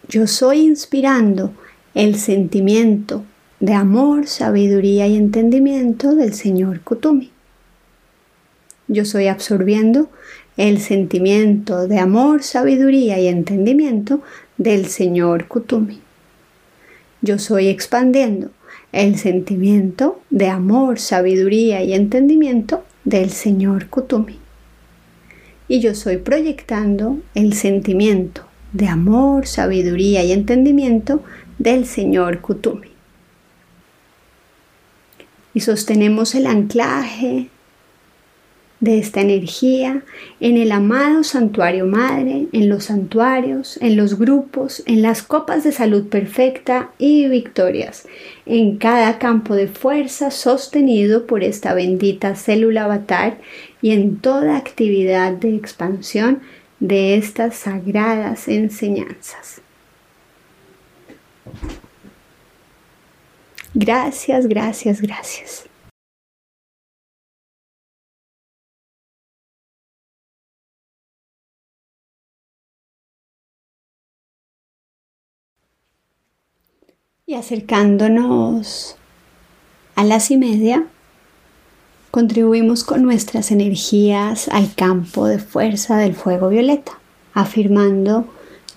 Yo 0.08 0.28
soy 0.28 0.62
inspirando 0.62 1.54
el 1.94 2.18
sentimiento 2.18 3.26
de 3.60 3.74
amor, 3.74 4.26
sabiduría 4.26 5.06
y 5.06 5.18
entendimiento 5.18 6.16
del 6.16 6.34
Señor 6.34 6.80
Kutumi. 6.80 7.32
Yo 8.88 9.04
soy 9.04 9.28
absorbiendo 9.28 10.10
el 10.56 10.80
sentimiento 10.80 11.86
de 11.86 12.00
amor, 12.00 12.44
sabiduría 12.44 13.20
y 13.20 13.28
entendimiento 13.28 14.22
del 14.58 14.86
Señor 14.86 15.50
Kutumi. 15.50 16.03
Yo 17.24 17.40
soy 17.40 17.70
expandiendo 17.70 18.52
el 18.92 19.18
sentimiento 19.18 20.20
de 20.30 20.50
amor, 20.50 21.00
sabiduría 21.00 21.82
y 21.82 21.94
entendimiento 21.94 22.84
del 23.06 23.30
Señor 23.30 23.88
Kutumi. 23.88 24.40
Y 25.70 25.80
yo 25.80 25.96
soy 25.96 26.18
proyectando 26.18 27.20
el 27.34 27.54
sentimiento 27.54 28.46
de 28.74 28.88
amor, 28.88 29.48
sabiduría 29.48 30.22
y 30.26 30.34
entendimiento 30.34 31.24
del 31.60 31.86
Señor 31.86 32.42
Kutumi. 32.42 32.90
Y 35.54 35.62
sostenemos 35.62 36.36
el 36.36 36.46
anclaje 36.46 37.50
de 38.84 39.00
esta 39.00 39.22
energía 39.22 40.04
en 40.42 40.58
el 40.58 40.74
amado 40.74 41.24
santuario 41.24 41.86
madre, 41.86 42.48
en 42.52 42.68
los 42.68 42.84
santuarios, 42.84 43.78
en 43.80 43.96
los 43.96 44.20
grupos, 44.20 44.84
en 44.86 45.02
las 45.02 45.24
copas 45.24 45.64
de 45.64 45.72
salud 45.72 46.10
perfecta 46.10 46.90
y 46.98 47.30
victorias, 47.30 48.06
en 48.46 48.76
cada 48.78 49.20
campo 49.20 49.56
de 49.56 49.70
fuerza 49.70 50.32
sostenido 50.32 51.28
por 51.28 51.46
esta 51.46 51.74
bendita 51.74 52.36
célula 52.36 52.84
avatar 52.84 53.38
y 53.82 53.92
en 53.92 54.18
toda 54.18 54.58
actividad 54.58 55.32
de 55.32 55.56
expansión 55.56 56.42
de 56.82 57.16
estas 57.16 57.56
sagradas 57.56 58.50
enseñanzas. 58.50 59.62
Gracias, 63.74 64.46
gracias, 64.46 65.02
gracias. 65.02 65.73
Y 77.26 77.36
acercándonos 77.36 78.98
a 79.96 80.04
las 80.04 80.30
y 80.30 80.36
media, 80.36 80.88
contribuimos 82.12 82.84
con 82.84 83.02
nuestras 83.02 83.50
energías 83.50 84.50
al 84.50 84.76
campo 84.76 85.26
de 85.28 85.40
fuerza 85.40 85.96
del 85.96 86.16
fuego 86.16 86.50
violeta, 86.50 87.00
afirmando 87.34 88.26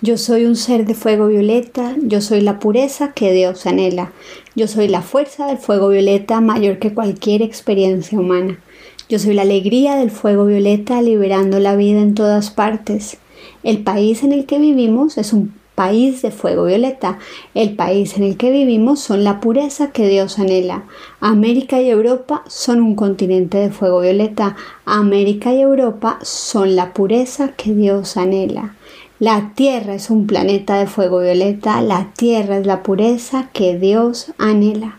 yo 0.01 0.17
soy 0.17 0.45
un 0.45 0.55
ser 0.55 0.85
de 0.85 0.93
fuego 0.93 1.27
violeta, 1.27 1.97
yo 2.01 2.21
soy 2.21 2.39
la 2.39 2.57
pureza 2.57 3.11
que 3.11 3.33
Dios 3.33 3.65
anhela, 3.65 4.13
yo 4.55 4.69
soy 4.69 4.87
la 4.87 5.01
fuerza 5.01 5.47
del 5.47 5.57
fuego 5.57 5.89
violeta 5.89 6.39
mayor 6.39 6.79
que 6.79 6.93
cualquier 6.93 7.41
experiencia 7.41 8.17
humana, 8.17 8.59
yo 9.09 9.19
soy 9.19 9.33
la 9.33 9.41
alegría 9.41 9.97
del 9.97 10.09
fuego 10.09 10.45
violeta 10.45 11.01
liberando 11.01 11.59
la 11.59 11.75
vida 11.75 11.99
en 11.99 12.15
todas 12.15 12.49
partes. 12.49 13.17
El 13.63 13.83
país 13.83 14.23
en 14.23 14.31
el 14.31 14.45
que 14.45 14.57
vivimos 14.57 15.17
es 15.17 15.33
un 15.33 15.53
país 15.77 16.23
de 16.23 16.31
fuego 16.31 16.63
violeta. 16.63 17.19
El 17.53 17.75
país 17.75 18.17
en 18.17 18.23
el 18.23 18.35
que 18.35 18.49
vivimos 18.49 18.99
son 18.99 19.23
la 19.23 19.39
pureza 19.39 19.91
que 19.91 20.07
Dios 20.07 20.39
anhela. 20.39 20.85
América 21.19 21.79
y 21.79 21.91
Europa 21.91 22.43
son 22.47 22.81
un 22.81 22.95
continente 22.95 23.59
de 23.59 23.69
fuego 23.69 23.99
violeta. 23.99 24.55
América 24.85 25.53
y 25.53 25.61
Europa 25.61 26.17
son 26.23 26.75
la 26.75 26.95
pureza 26.95 27.49
que 27.49 27.75
Dios 27.75 28.17
anhela. 28.17 28.73
La 29.19 29.53
Tierra 29.53 29.93
es 29.93 30.09
un 30.09 30.25
planeta 30.25 30.79
de 30.79 30.87
fuego 30.87 31.19
violeta. 31.19 31.79
La 31.81 32.11
Tierra 32.17 32.57
es 32.57 32.65
la 32.65 32.81
pureza 32.81 33.51
que 33.53 33.77
Dios 33.77 34.33
anhela. 34.39 34.97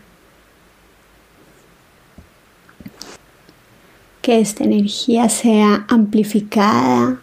Que 4.21 4.39
esta 4.39 4.63
energía 4.63 5.27
sea 5.27 5.85
amplificada, 5.89 7.19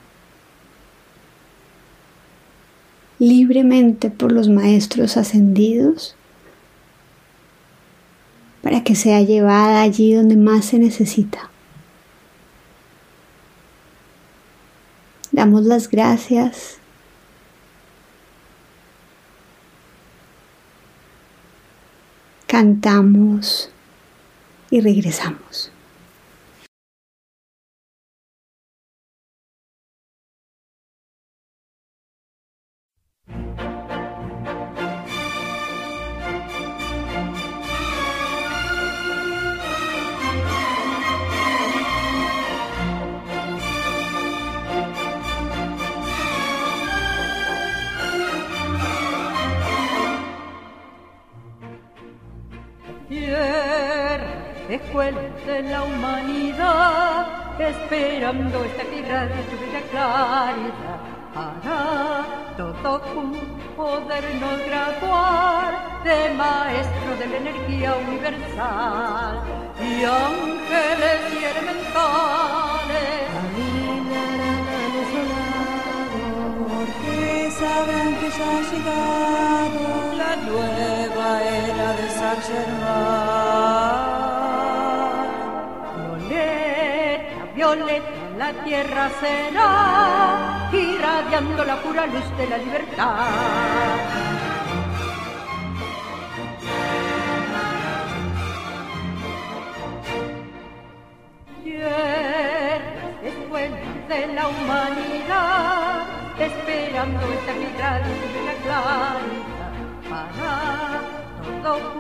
libremente 3.18 4.10
por 4.10 4.32
los 4.32 4.48
maestros 4.48 5.16
ascendidos 5.16 6.16
para 8.62 8.82
que 8.82 8.96
sea 8.96 9.22
llevada 9.22 9.80
allí 9.82 10.12
donde 10.12 10.36
más 10.36 10.64
se 10.64 10.78
necesita. 10.78 11.50
Damos 15.30 15.64
las 15.64 15.88
gracias. 15.88 16.78
Cantamos 22.46 23.70
y 24.70 24.80
regresamos. 24.80 25.70
Escuela 54.74 55.20
de 55.46 55.62
la 55.62 55.82
humanidad, 55.84 57.60
esperando 57.60 58.64
esta 58.64 58.82
tierra 58.84 59.26
de 59.26 59.42
tu 59.44 59.56
bella 59.60 59.82
claridad, 59.90 60.98
para 61.32 62.56
todo 62.56 63.00
podernos 63.76 64.58
graduar 64.66 66.02
de 66.04 66.34
maestro 66.34 67.16
de 67.18 67.26
la 67.26 67.36
energía 67.36 67.94
universal 68.08 69.42
y 69.80 70.04
ángeles 70.04 71.20
y 71.32 71.44
elementales. 71.52 72.86
porque 76.68 77.50
sabrán 77.58 78.10
que 78.16 78.28
ya 78.38 78.48
ha 78.50 78.60
llegado 78.70 79.82
la 80.16 80.32
nueva 80.48 81.42
era 81.42 81.88
de 81.92 82.08
San. 82.10 83.75
Violeta 87.74 88.10
la 88.38 88.52
tierra 88.64 89.10
será, 89.20 90.68
irradiando 90.72 91.64
la 91.64 91.76
pura 91.82 92.06
luz 92.06 92.36
de 92.36 92.46
la 92.46 92.58
libertad. 92.58 93.26
Tierra, 101.64 102.78
escuela 103.24 103.76
de 104.08 104.26
la 104.34 104.48
humanidad, 104.48 106.02
esperando 106.38 107.20
esta 107.32 107.52
mirada 107.54 108.06
de 108.06 108.40
la 108.48 108.54
claridad 108.62 109.22
para 110.08 111.62
todo 111.62 111.96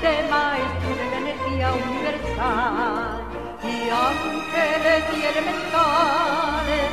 de 0.00 0.28
maestro 0.30 0.90
de 0.94 1.06
la 1.10 1.18
energía 1.18 1.72
universal 1.72 3.24
y 3.64 3.90
ángeles 3.90 5.02
y 5.12 5.20
elementales 5.32 6.90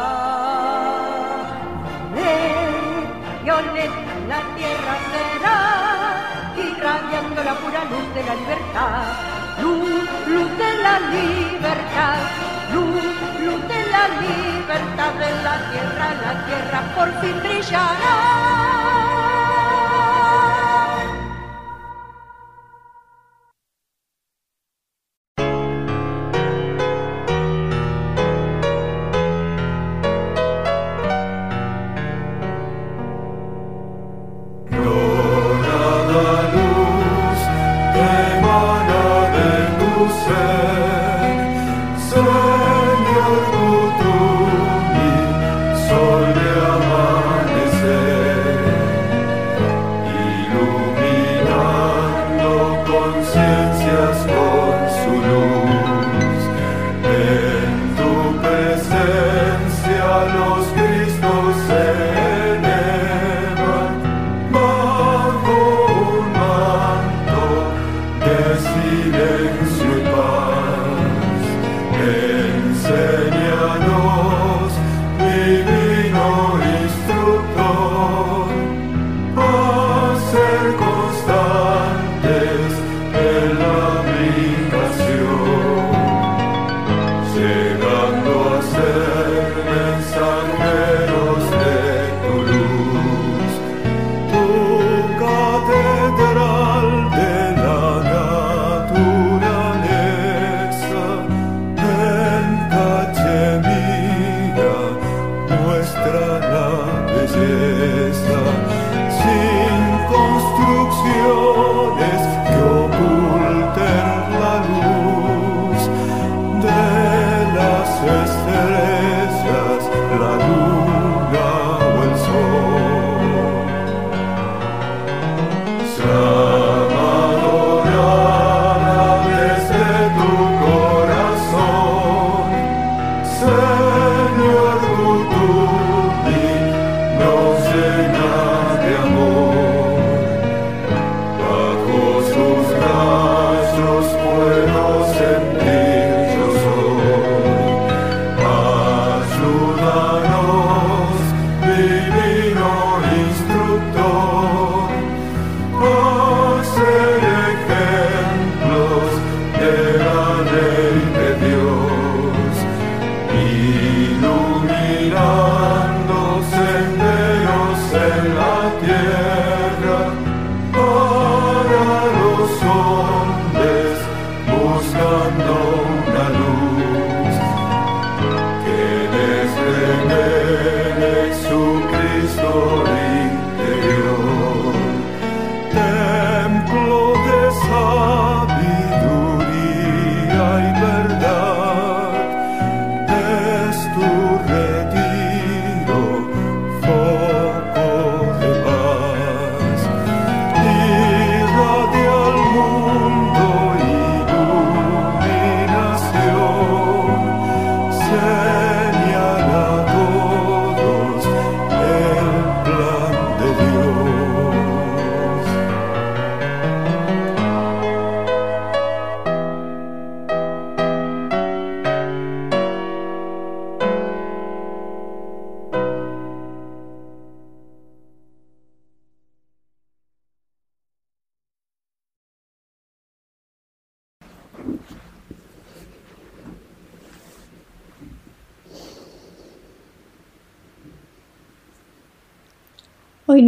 Eh, 2.18 2.26
Ven, 2.26 3.06
violeta, 3.44 4.14
la 4.28 4.40
tierra 4.56 4.94
será 5.12 5.60
irradiando 6.58 7.40
la 7.44 7.54
pura 7.56 7.82
luz 7.86 8.08
de 8.14 8.22
la 8.24 8.36
libertad 8.36 9.35
Luz, 9.62 9.90
luz 10.28 10.58
de 10.58 10.78
la 10.84 11.00
libertad, 11.00 12.18
luz, 12.74 13.04
luz 13.46 13.62
de 13.68 13.82
la 13.94 14.08
libertad 14.22 15.14
de 15.14 15.32
la 15.44 15.56
tierra, 15.72 16.14
la 16.26 16.46
tierra 16.46 16.82
por 16.96 17.10
fin 17.22 17.40
brillará. 17.42 18.85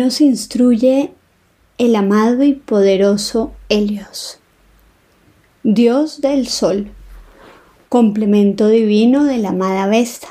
Nos 0.07 0.21
instruye 0.21 1.11
el 1.77 1.93
amado 1.97 2.41
y 2.41 2.53
poderoso 2.53 3.51
Helios, 3.67 4.39
Dios 5.63 6.21
del 6.21 6.47
Sol, 6.47 6.91
complemento 7.89 8.69
divino 8.69 9.25
de 9.25 9.37
la 9.37 9.49
amada 9.49 9.85
Vesta, 9.87 10.29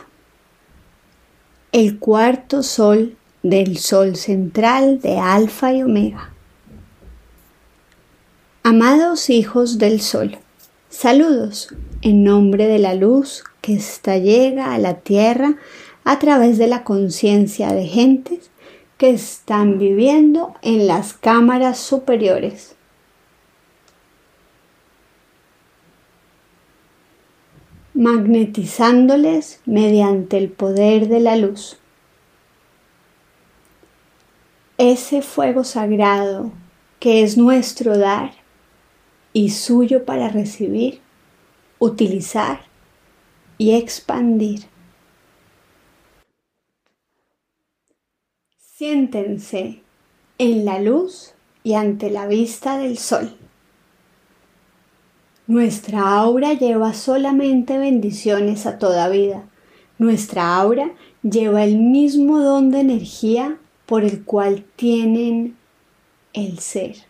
el 1.72 1.99
cuarto 1.99 2.62
sol 2.62 3.18
del 3.43 3.77
Sol 3.77 4.16
central 4.16 5.03
de 5.03 5.18
Alfa 5.18 5.74
y 5.74 5.83
Omega. 5.83 6.33
Amados 8.62 9.29
hijos 9.29 9.77
del 9.77 10.01
Sol, 10.01 10.39
saludos 10.89 11.68
en 12.01 12.24
nombre 12.24 12.66
de 12.66 12.79
la 12.79 12.95
luz 12.95 13.45
que 13.61 13.74
esta 13.74 14.16
llega 14.16 14.72
a 14.72 14.79
la 14.79 15.01
tierra 15.01 15.57
a 16.05 16.18
través 16.18 16.57
de 16.57 16.66
la 16.66 16.83
conciencia 16.83 17.74
de 17.74 17.87
gentes 17.87 18.51
que 18.99 19.11
están 19.11 19.79
viviendo 19.79 20.55
en 20.63 20.87
las 20.87 21.13
cámaras 21.13 21.79
superiores. 21.79 22.73
magnetizándoles 27.95 29.63
mediante 29.65 30.37
el 30.37 30.51
poder 30.51 31.09
de 31.09 31.19
la 31.19 31.35
luz. 31.37 31.79
ese 34.79 35.23
fuego 35.23 35.65
sagrado 35.65 36.53
que 37.01 37.23
es 37.23 37.39
nuestro 37.39 37.97
dar 37.97 38.33
y 39.33 39.51
suyo 39.51 40.05
para 40.05 40.29
recibir, 40.29 41.01
utilizar 41.79 42.61
y 43.59 43.73
expandir. 43.73 44.67
Siéntense 48.79 49.81
en 50.37 50.66
la 50.66 50.79
luz 50.79 51.33
y 51.64 51.72
ante 51.72 52.11
la 52.11 52.27
vista 52.27 52.77
del 52.77 52.99
sol. 52.99 53.35
Nuestra 55.47 56.18
aura 56.18 56.53
lleva 56.53 56.93
solamente 56.93 57.79
bendiciones 57.79 58.66
a 58.66 58.79
toda 58.79 59.09
vida. 59.09 59.45
Nuestra 59.97 60.59
aura 60.59 60.91
lleva 61.22 61.64
el 61.64 61.79
mismo 61.79 62.43
don 62.43 62.70
de 62.70 62.81
energía 62.81 63.57
por 63.87 64.05
el 64.05 64.24
cual 64.24 64.66
tienen 64.77 65.57
el 66.35 66.59
ser. 66.59 67.06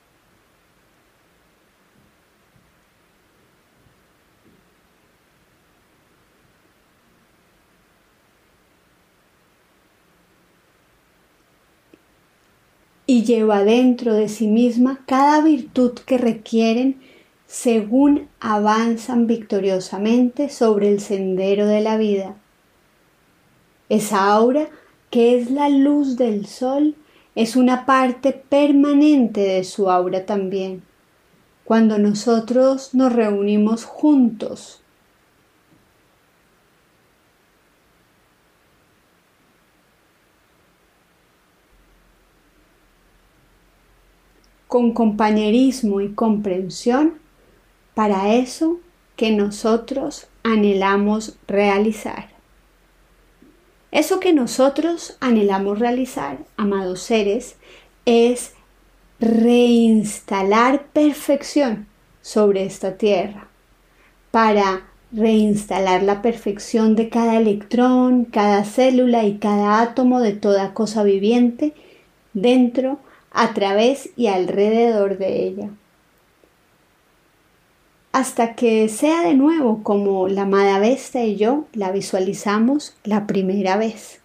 Y 13.06 13.24
lleva 13.24 13.64
dentro 13.64 14.14
de 14.14 14.28
sí 14.28 14.48
misma 14.48 15.00
cada 15.06 15.40
virtud 15.40 15.92
que 15.92 16.18
requieren 16.18 17.00
según 17.46 18.28
avanzan 18.40 19.26
victoriosamente 19.26 20.48
sobre 20.48 20.88
el 20.88 21.00
sendero 21.00 21.66
de 21.66 21.80
la 21.80 21.96
vida. 21.96 22.34
Esa 23.88 24.32
aura, 24.32 24.68
que 25.10 25.38
es 25.38 25.50
la 25.50 25.68
luz 25.68 26.16
del 26.16 26.46
sol, 26.46 26.96
es 27.36 27.54
una 27.54 27.86
parte 27.86 28.32
permanente 28.32 29.40
de 29.40 29.62
su 29.62 29.90
aura 29.90 30.26
también. 30.26 30.82
Cuando 31.64 31.98
nosotros 31.98 32.94
nos 32.94 33.12
reunimos 33.12 33.84
juntos 33.84 34.80
con 44.68 44.92
compañerismo 44.92 46.00
y 46.00 46.12
comprensión 46.12 47.14
para 47.94 48.34
eso 48.34 48.80
que 49.16 49.30
nosotros 49.30 50.28
anhelamos 50.42 51.36
realizar. 51.46 52.28
Eso 53.90 54.20
que 54.20 54.32
nosotros 54.32 55.16
anhelamos 55.20 55.78
realizar, 55.78 56.38
amados 56.56 57.00
seres, 57.00 57.56
es 58.04 58.52
reinstalar 59.20 60.86
perfección 60.88 61.86
sobre 62.20 62.66
esta 62.66 62.98
tierra, 62.98 63.48
para 64.30 64.88
reinstalar 65.12 66.02
la 66.02 66.20
perfección 66.20 66.96
de 66.96 67.08
cada 67.08 67.36
electrón, 67.36 68.24
cada 68.24 68.64
célula 68.64 69.24
y 69.24 69.38
cada 69.38 69.80
átomo 69.80 70.20
de 70.20 70.32
toda 70.32 70.74
cosa 70.74 71.02
viviente 71.04 71.72
dentro 72.34 72.98
a 73.36 73.52
través 73.52 74.08
y 74.16 74.28
alrededor 74.28 75.18
de 75.18 75.46
ella. 75.46 75.68
Hasta 78.10 78.54
que 78.54 78.88
sea 78.88 79.20
de 79.20 79.34
nuevo 79.34 79.82
como 79.82 80.26
la 80.26 80.42
amada 80.42 80.78
Vesta 80.78 81.22
y 81.22 81.36
yo 81.36 81.66
la 81.74 81.92
visualizamos 81.92 82.96
la 83.04 83.26
primera 83.26 83.76
vez. 83.76 84.22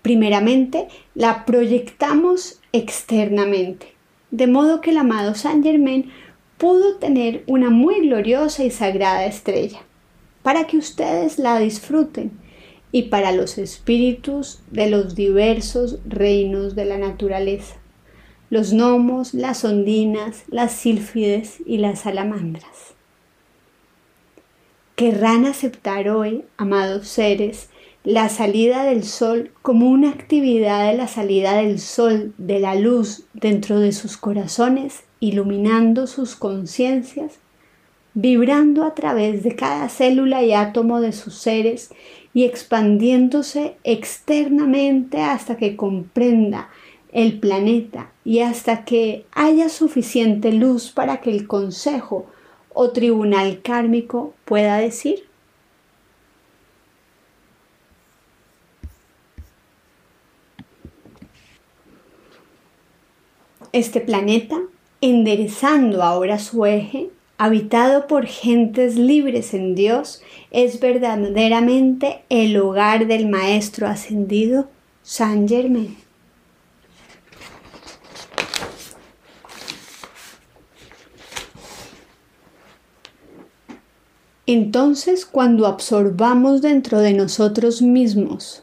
Primeramente, 0.00 0.88
la 1.14 1.44
proyectamos 1.44 2.60
externamente, 2.72 3.92
de 4.30 4.46
modo 4.46 4.80
que 4.80 4.90
el 4.90 4.96
amado 4.96 5.34
Saint 5.34 5.62
Germain 5.62 6.10
pudo 6.56 6.96
tener 6.96 7.44
una 7.46 7.68
muy 7.68 8.00
gloriosa 8.00 8.64
y 8.64 8.70
sagrada 8.70 9.26
estrella, 9.26 9.80
para 10.42 10.66
que 10.66 10.78
ustedes 10.78 11.38
la 11.38 11.58
disfruten 11.58 12.41
y 12.92 13.04
para 13.04 13.32
los 13.32 13.56
espíritus 13.56 14.60
de 14.70 14.88
los 14.88 15.14
diversos 15.14 15.98
reinos 16.04 16.76
de 16.76 16.84
la 16.84 16.98
naturaleza, 16.98 17.76
los 18.50 18.74
gnomos, 18.74 19.32
las 19.32 19.64
ondinas, 19.64 20.44
las 20.48 20.72
sílfides 20.72 21.62
y 21.64 21.78
las 21.78 22.00
salamandras. 22.00 22.94
Querrán 24.94 25.46
aceptar 25.46 26.10
hoy, 26.10 26.44
amados 26.58 27.08
seres, 27.08 27.70
la 28.04 28.28
salida 28.28 28.84
del 28.84 29.04
sol 29.04 29.52
como 29.62 29.88
una 29.88 30.10
actividad 30.10 30.90
de 30.90 30.96
la 30.96 31.08
salida 31.08 31.54
del 31.54 31.78
sol, 31.78 32.34
de 32.36 32.60
la 32.60 32.74
luz 32.74 33.24
dentro 33.32 33.80
de 33.80 33.92
sus 33.92 34.18
corazones, 34.18 35.04
iluminando 35.18 36.06
sus 36.06 36.36
conciencias, 36.36 37.38
vibrando 38.12 38.84
a 38.84 38.94
través 38.94 39.42
de 39.44 39.56
cada 39.56 39.88
célula 39.88 40.42
y 40.42 40.52
átomo 40.52 41.00
de 41.00 41.12
sus 41.12 41.34
seres 41.34 41.90
y 42.34 42.44
expandiéndose 42.44 43.76
externamente 43.84 45.20
hasta 45.22 45.56
que 45.56 45.76
comprenda 45.76 46.70
el 47.12 47.38
planeta 47.38 48.10
y 48.24 48.40
hasta 48.40 48.84
que 48.84 49.26
haya 49.32 49.68
suficiente 49.68 50.52
luz 50.52 50.90
para 50.90 51.20
que 51.20 51.30
el 51.30 51.46
consejo 51.46 52.26
o 52.72 52.90
tribunal 52.90 53.60
kármico 53.62 54.34
pueda 54.44 54.78
decir. 54.78 55.24
Este 63.72 64.00
planeta, 64.00 64.58
enderezando 65.00 66.02
ahora 66.02 66.38
su 66.38 66.66
eje, 66.66 67.10
habitado 67.42 68.06
por 68.06 68.26
gentes 68.26 68.94
libres 68.94 69.52
en 69.52 69.74
Dios, 69.74 70.22
es 70.52 70.78
verdaderamente 70.78 72.22
el 72.28 72.56
hogar 72.56 73.08
del 73.08 73.28
Maestro 73.28 73.88
ascendido 73.88 74.68
Saint 75.02 75.48
Germain. 75.48 75.96
Entonces, 84.46 85.26
cuando 85.26 85.66
absorbamos 85.66 86.62
dentro 86.62 87.00
de 87.00 87.12
nosotros 87.12 87.82
mismos, 87.82 88.62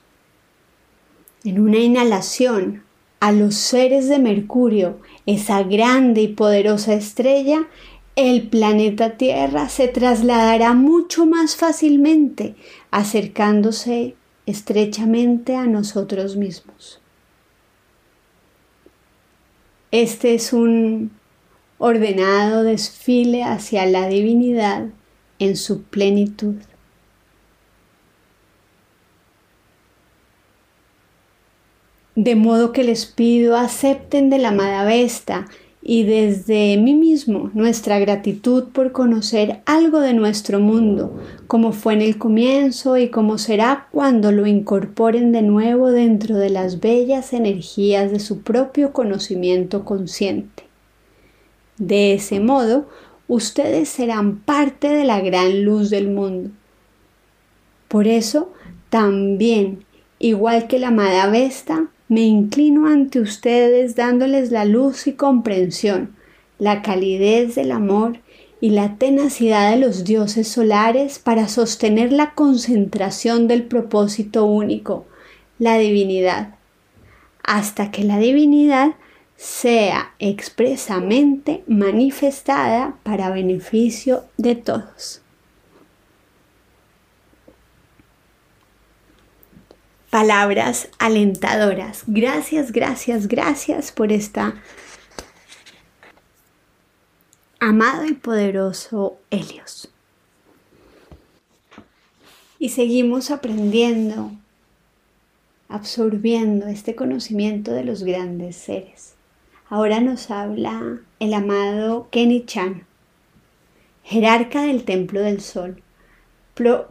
en 1.44 1.60
una 1.60 1.80
inhalación, 1.80 2.84
a 3.20 3.34
los 3.34 3.56
seres 3.56 4.08
de 4.08 4.20
Mercurio, 4.20 5.00
esa 5.26 5.64
grande 5.64 6.22
y 6.22 6.28
poderosa 6.30 6.94
estrella, 6.94 7.68
el 8.16 8.50
planeta 8.50 9.18
Tierra 9.18 9.70
se 9.70 9.88
trasladará 9.88 10.74
mucho 10.74 11.26
más 11.26 11.56
fácilmente, 11.56 12.56
acercándose 12.92 14.16
estrechamente 14.46 15.56
a 15.56 15.66
nosotros 15.66 16.36
mismos. 16.36 17.00
Este 19.92 20.36
es 20.36 20.54
un 20.54 21.12
ordenado 21.78 22.64
desfile 22.64 23.44
hacia 23.44 23.86
la 23.86 24.08
divinidad 24.08 24.88
en 25.40 25.56
su 25.56 25.84
plenitud. 25.84 26.56
De 32.16 32.36
modo 32.36 32.74
que 32.74 32.84
les 32.84 33.06
pido 33.06 33.56
acepten 33.56 34.30
de 34.30 34.40
la 34.40 34.50
amada 34.50 34.84
Vesta 34.84 35.48
y 35.82 36.04
desde 36.04 36.78
mí 36.78 36.94
mismo 36.94 37.52
nuestra 37.54 38.00
gratitud 38.00 38.66
por 38.66 38.92
conocer 38.92 39.62
algo 39.66 40.02
de 40.02 40.14
nuestro 40.14 40.60
mundo, 40.60 41.18
como 41.48 41.72
fue 41.72 41.94
en 41.94 42.02
el 42.02 42.18
comienzo 42.18 42.98
y 42.98 43.10
como 43.10 43.38
será 43.38 43.88
cuando 43.92 44.32
lo 44.32 44.46
incorporen 44.46 45.32
de 45.32 45.42
nuevo 45.42 45.90
dentro 45.92 46.36
de 46.36 46.50
las 46.50 46.82
bellas 46.82 47.32
energías 47.32 48.12
de 48.12 48.20
su 48.20 48.42
propio 48.42 48.92
conocimiento 48.92 49.86
consciente. 49.86 50.64
De 51.78 52.14
ese 52.14 52.42
modo, 52.42 52.90
ustedes 53.30 53.88
serán 53.88 54.40
parte 54.40 54.90
de 54.90 55.06
la 55.06 55.22
gran 55.22 55.64
luz 55.64 55.90
del 55.90 56.10
mundo. 56.10 56.50
Por 57.88 58.06
eso, 58.06 58.52
también, 58.90 59.86
igual 60.20 60.68
que 60.68 60.78
la 60.78 60.90
amada 60.90 61.30
Vesta, 61.30 61.88
me 62.10 62.22
inclino 62.22 62.88
ante 62.88 63.20
ustedes 63.20 63.96
dándoles 63.96 64.52
la 64.52 64.66
luz 64.66 65.06
y 65.06 65.14
comprensión, 65.14 66.16
la 66.58 66.82
calidez 66.82 67.54
del 67.56 67.72
amor 67.72 68.20
y 68.60 68.72
la 68.72 68.96
tenacidad 68.96 69.72
de 69.72 69.78
los 69.78 70.04
dioses 70.04 70.48
solares 70.48 71.20
para 71.20 71.48
sostener 71.48 72.12
la 72.12 72.34
concentración 72.34 73.48
del 73.48 73.64
propósito 73.64 74.46
único, 74.46 75.06
la 75.60 75.78
divinidad, 75.78 76.56
hasta 77.44 77.92
que 77.92 78.04
la 78.04 78.18
divinidad 78.18 78.96
sea 79.38 80.14
expresamente 80.18 81.64
manifestada 81.68 82.98
para 83.04 83.30
beneficio 83.30 84.24
de 84.38 84.56
todos. 84.56 85.22
Palabras 90.10 90.90
alentadoras. 90.98 92.04
Gracias, 92.08 92.72
gracias, 92.72 93.28
gracias 93.28 93.92
por 93.92 94.12
esta 94.12 94.56
amado 97.60 98.06
y 98.06 98.14
poderoso 98.14 99.18
Helios. 99.30 99.92
Y 102.58 102.70
seguimos 102.70 103.32
aprendiendo, 103.32 104.32
absorbiendo 105.68 106.68
este 106.68 106.96
conocimiento 106.96 107.72
de 107.72 107.84
los 107.84 108.04
grandes 108.04 108.56
seres. 108.56 109.16
Ahora 109.70 110.00
nos 110.00 110.32
habla 110.32 111.00
el 111.20 111.34
amado 111.34 112.08
Kenny 112.12 112.46
Chan, 112.46 112.86
jerarca 114.04 114.64
del 114.64 114.84
Templo 114.84 115.22
del 115.22 115.42
Sol, 115.42 115.82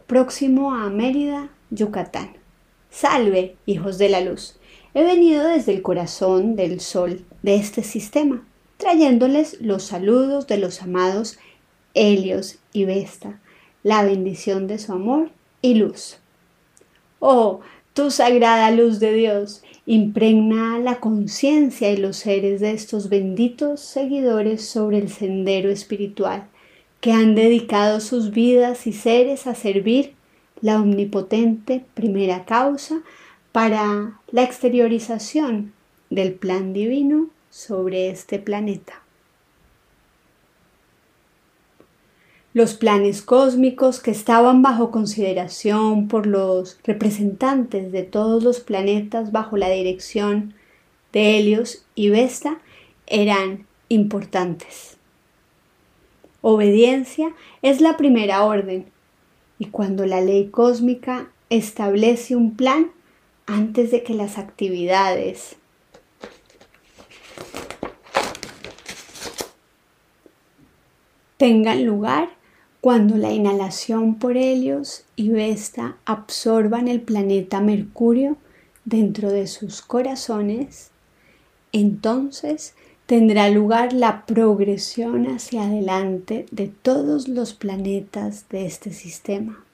próximo 0.07 0.73
a 0.73 0.89
Mérida, 0.89 1.49
Yucatán. 1.69 2.38
Salve, 2.89 3.55
hijos 3.65 3.97
de 3.97 4.09
la 4.09 4.21
luz. 4.21 4.57
He 4.93 5.03
venido 5.03 5.47
desde 5.47 5.73
el 5.73 5.81
corazón 5.81 6.55
del 6.55 6.79
Sol 6.79 7.25
de 7.43 7.55
este 7.55 7.83
sistema 7.83 8.45
trayéndoles 8.79 9.57
los 9.59 9.83
saludos 9.83 10.47
de 10.47 10.57
los 10.57 10.81
amados 10.81 11.37
Helios 11.93 12.59
y 12.71 12.85
Vesta, 12.85 13.39
la 13.83 14.03
bendición 14.03 14.67
de 14.67 14.79
su 14.79 14.93
amor 14.93 15.31
y 15.61 15.75
luz. 15.75 16.17
Oh, 17.19 17.59
tu 17.93 18.09
sagrada 18.09 18.71
luz 18.71 19.01
de 19.01 19.13
Dios, 19.13 19.63
impregna 19.85 20.79
la 20.79 21.01
conciencia 21.01 21.91
y 21.91 21.97
los 21.97 22.15
seres 22.15 22.61
de 22.61 22.71
estos 22.71 23.09
benditos 23.09 23.81
seguidores 23.81 24.65
sobre 24.65 24.99
el 24.99 25.09
sendero 25.09 25.69
espiritual, 25.69 26.47
que 27.01 27.11
han 27.11 27.35
dedicado 27.35 27.99
sus 27.99 28.31
vidas 28.31 28.87
y 28.87 28.93
seres 28.93 29.45
a 29.45 29.55
servir 29.55 30.13
la 30.61 30.79
omnipotente 30.79 31.85
primera 31.93 32.45
causa 32.45 33.01
para 33.51 34.19
la 34.31 34.43
exteriorización 34.43 35.73
del 36.09 36.33
plan 36.33 36.73
divino 36.73 37.29
sobre 37.49 38.09
este 38.09 38.39
planeta. 38.39 39.01
Los 42.53 42.73
planes 42.73 43.21
cósmicos 43.21 43.99
que 43.99 44.11
estaban 44.11 44.61
bajo 44.63 44.89
consideración 44.89 46.07
por 46.07 46.25
los 46.25 46.79
representantes 46.83 47.91
de 47.91 48.03
todos 48.03 48.43
los 48.43 48.59
planetas 48.59 49.31
bajo 49.31 49.55
la 49.55 49.69
dirección 49.69 50.55
de 51.13 51.37
Helios 51.37 51.85
y 51.93 52.09
Vesta 52.09 52.57
eran 53.05 53.67
importantes. 53.87 54.97
Obediencia 56.41 57.33
es 57.61 57.81
la 57.81 57.97
primera 57.97 58.43
orden 58.43 58.85
y 59.59 59.65
cuando 59.65 60.05
la 60.05 60.21
ley 60.21 60.49
cósmica 60.49 61.29
establece 61.49 62.35
un 62.35 62.55
plan 62.55 62.91
antes 63.45 63.91
de 63.91 64.03
que 64.03 64.13
las 64.13 64.37
actividades 64.37 65.57
tengan 71.37 71.85
lugar 71.85 72.29
cuando 72.81 73.17
la 73.17 73.31
inhalación 73.31 74.15
por 74.15 74.37
Helios 74.37 75.03
y 75.15 75.29
Vesta 75.29 75.97
absorban 76.05 76.87
el 76.87 77.01
planeta 77.01 77.59
Mercurio 77.59 78.37
dentro 78.85 79.29
de 79.29 79.47
sus 79.47 79.81
corazones, 79.81 80.91
entonces 81.73 82.73
tendrá 83.09 83.49
lugar 83.49 83.91
la 83.91 84.23
progresión 84.27 85.25
hacia 85.25 85.63
adelante 85.63 86.45
de 86.51 86.67
todos 86.67 87.27
los 87.27 87.55
planetas 87.55 88.47
de 88.49 88.67
este 88.67 88.93
sistema. 88.93 89.65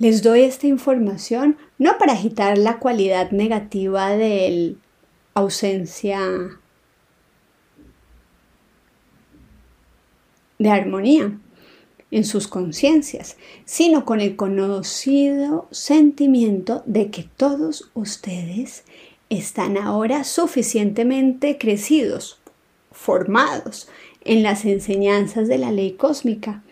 Les 0.00 0.24
doy 0.24 0.40
esta 0.40 0.66
información 0.66 1.56
no 1.78 1.96
para 1.96 2.14
agitar 2.14 2.58
la 2.58 2.80
cualidad 2.80 3.30
negativa 3.30 4.10
de 4.10 4.74
ausencia 5.34 6.20
de 10.58 10.70
armonía 10.70 11.38
en 12.10 12.24
sus 12.24 12.48
conciencias, 12.48 13.36
sino 13.64 14.04
con 14.04 14.20
el 14.20 14.34
conocido 14.34 15.68
sentimiento 15.70 16.82
de 16.84 17.12
que 17.12 17.22
todos 17.36 17.92
ustedes 17.94 18.82
están 19.30 19.76
ahora 19.76 20.24
suficientemente 20.24 21.58
crecidos, 21.58 22.38
formados 22.92 23.88
en 24.24 24.42
las 24.42 24.64
enseñanzas 24.64 25.48
de 25.48 25.58
la 25.58 25.72
ley 25.72 25.92
cósmica 25.92 26.62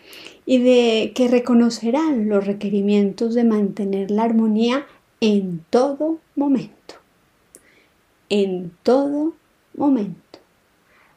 y 0.45 0.59
de 0.59 1.11
que 1.15 1.27
reconocerán 1.27 2.29
los 2.29 2.45
requerimientos 2.45 3.33
de 3.33 3.43
mantener 3.43 4.11
la 4.11 4.23
armonía 4.23 4.85
en 5.21 5.63
todo 5.69 6.19
momento. 6.35 6.95
En 8.29 8.71
todo 8.83 9.33
momento 9.75 10.25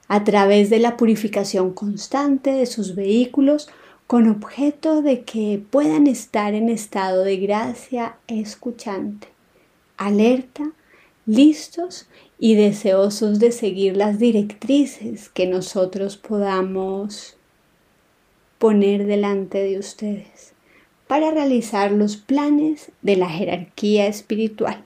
a 0.08 0.24
través 0.24 0.70
de 0.70 0.78
la 0.78 0.96
purificación 0.96 1.72
constante 1.72 2.50
de 2.50 2.66
sus 2.66 2.94
vehículos 2.94 3.68
con 4.06 4.28
objeto 4.28 5.02
de 5.02 5.22
que 5.22 5.62
puedan 5.70 6.06
estar 6.06 6.54
en 6.54 6.70
estado 6.70 7.24
de 7.24 7.36
gracia 7.36 8.16
escuchante, 8.26 9.28
alerta, 9.98 10.72
listos 11.28 12.08
y 12.38 12.54
deseosos 12.54 13.38
de 13.38 13.52
seguir 13.52 13.98
las 13.98 14.18
directrices 14.18 15.28
que 15.28 15.46
nosotros 15.46 16.16
podamos 16.16 17.36
poner 18.58 19.06
delante 19.06 19.58
de 19.58 19.78
ustedes 19.78 20.54
para 21.06 21.30
realizar 21.30 21.92
los 21.92 22.16
planes 22.16 22.90
de 23.02 23.16
la 23.16 23.28
jerarquía 23.28 24.06
espiritual. 24.06 24.82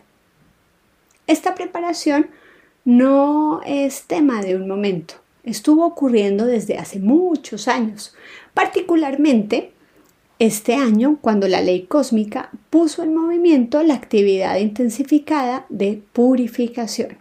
Esta 1.28 1.54
preparación 1.54 2.28
no 2.84 3.60
es 3.64 4.08
tema 4.08 4.42
de 4.42 4.56
un 4.56 4.66
momento, 4.66 5.14
estuvo 5.44 5.86
ocurriendo 5.86 6.44
desde 6.44 6.76
hace 6.76 6.98
muchos 6.98 7.68
años, 7.68 8.16
particularmente 8.52 9.72
este 10.42 10.74
año 10.74 11.18
cuando 11.20 11.46
la 11.46 11.60
ley 11.60 11.82
cósmica 11.82 12.50
puso 12.68 13.04
en 13.04 13.14
movimiento 13.14 13.80
la 13.84 13.94
actividad 13.94 14.56
intensificada 14.56 15.66
de 15.68 16.02
purificación. 16.12 17.18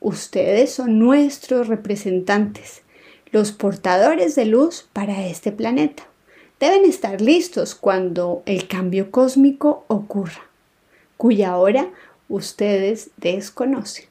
Ustedes 0.00 0.74
son 0.74 0.98
nuestros 0.98 1.68
representantes, 1.68 2.82
los 3.30 3.52
portadores 3.52 4.34
de 4.34 4.44
luz 4.44 4.86
para 4.92 5.26
este 5.26 5.50
planeta. 5.50 6.02
Deben 6.60 6.84
estar 6.84 7.22
listos 7.22 7.74
cuando 7.74 8.42
el 8.44 8.68
cambio 8.68 9.10
cósmico 9.10 9.86
ocurra, 9.88 10.42
cuya 11.16 11.56
hora 11.56 11.88
ustedes 12.28 13.12
desconocen. 13.16 14.04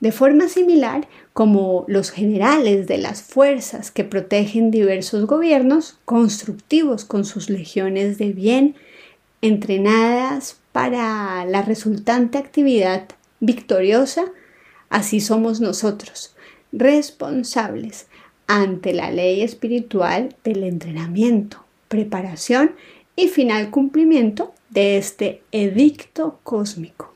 De 0.00 0.12
forma 0.12 0.48
similar, 0.48 1.06
como 1.38 1.84
los 1.86 2.10
generales 2.10 2.88
de 2.88 2.98
las 2.98 3.22
fuerzas 3.22 3.92
que 3.92 4.02
protegen 4.02 4.72
diversos 4.72 5.24
gobiernos 5.28 5.96
constructivos 6.04 7.04
con 7.04 7.24
sus 7.24 7.48
legiones 7.48 8.18
de 8.18 8.32
bien 8.32 8.74
entrenadas 9.40 10.58
para 10.72 11.44
la 11.44 11.62
resultante 11.62 12.38
actividad 12.38 13.06
victoriosa, 13.38 14.24
así 14.90 15.20
somos 15.20 15.60
nosotros, 15.60 16.34
responsables 16.72 18.08
ante 18.48 18.92
la 18.92 19.12
ley 19.12 19.42
espiritual 19.42 20.34
del 20.42 20.64
entrenamiento, 20.64 21.64
preparación 21.86 22.74
y 23.14 23.28
final 23.28 23.70
cumplimiento 23.70 24.54
de 24.70 24.98
este 24.98 25.42
edicto 25.52 26.40
cósmico. 26.42 27.14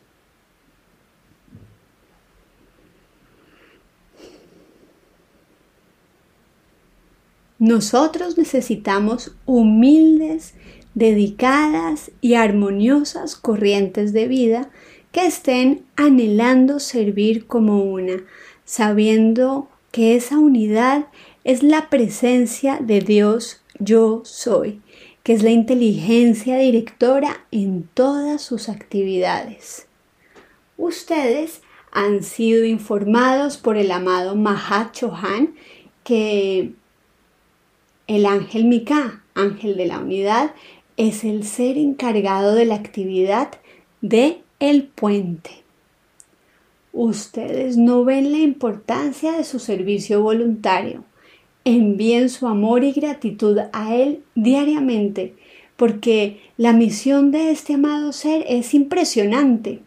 Nosotros 7.63 8.37
necesitamos 8.39 9.37
humildes, 9.47 10.55
dedicadas 10.95 12.11
y 12.21 12.35
armoniosas 12.35 13.37
corrientes 13.37 14.13
de 14.13 14.27
vida 14.27 14.69
que 15.13 15.27
estén 15.27 15.85
anhelando 15.95 16.81
servir 16.81 17.47
como 17.47 17.85
una, 17.85 18.25
sabiendo 18.65 19.69
que 19.93 20.17
esa 20.17 20.41
unidad 20.41 21.07
es 21.45 21.63
la 21.63 21.89
presencia 21.89 22.81
de 22.81 22.99
Dios 22.99 23.63
yo 23.79 24.23
soy, 24.25 24.81
que 25.23 25.33
es 25.33 25.45
la 25.45 25.51
inteligencia 25.51 26.59
directora 26.59 27.47
en 27.53 27.89
todas 27.95 28.43
sus 28.43 28.69
actividades. 28.69 29.87
Ustedes 30.77 31.63
han 31.93 32.25
sido 32.25 32.65
informados 32.65 33.57
por 33.57 33.77
el 33.77 33.93
amado 33.93 34.35
Mahat 34.35 34.95
Chohan 34.95 35.55
que 36.03 36.73
el 38.07 38.27
ángel 38.27 38.65
Mika, 38.65 39.23
ángel 39.35 39.77
de 39.77 39.87
la 39.87 39.99
unidad, 39.99 40.53
es 40.97 41.25
el 41.25 41.45
ser 41.45 41.79
encargado 41.79 42.55
de 42.55 42.65
la 42.65 42.75
actividad 42.75 43.51
de 44.01 44.43
el 44.61 44.85
puente. 44.85 45.51
Ustedes 46.93 47.77
no 47.79 48.05
ven 48.05 48.33
la 48.33 48.39
importancia 48.39 49.33
de 49.33 49.45
su 49.45 49.59
servicio 49.59 50.23
voluntario. 50.23 51.05
Envíen 51.65 52.29
su 52.29 52.47
amor 52.47 52.85
y 52.85 52.93
gratitud 52.93 53.59
a 53.73 53.95
él 53.95 54.23
diariamente, 54.35 55.35
porque 55.77 56.41
la 56.57 56.73
misión 56.73 57.31
de 57.31 57.51
este 57.51 57.75
amado 57.75 58.13
ser 58.13 58.45
es 58.47 58.75
impresionante. 58.75 59.81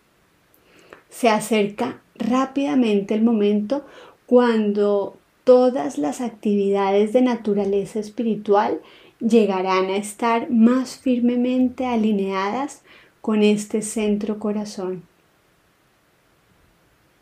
Se 1.10 1.30
acerca 1.30 2.02
rápidamente 2.16 3.14
el 3.14 3.22
momento 3.22 3.86
cuando 4.26 5.18
todas 5.46 5.98
las 5.98 6.20
actividades 6.20 7.14
de 7.14 7.22
naturaleza 7.22 8.00
espiritual 8.00 8.82
llegarán 9.20 9.86
a 9.86 9.96
estar 9.96 10.50
más 10.50 10.98
firmemente 10.98 11.86
alineadas 11.86 12.82
con 13.22 13.44
este 13.44 13.82
centro 13.82 14.40
corazón. 14.40 15.04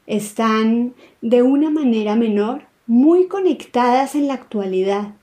Están 0.08 0.96
de 1.22 1.44
una 1.44 1.70
manera 1.70 2.16
menor 2.16 2.64
muy 2.88 3.28
conectadas 3.28 4.16
en 4.16 4.28
la 4.28 4.34
actualidad, 4.34 5.14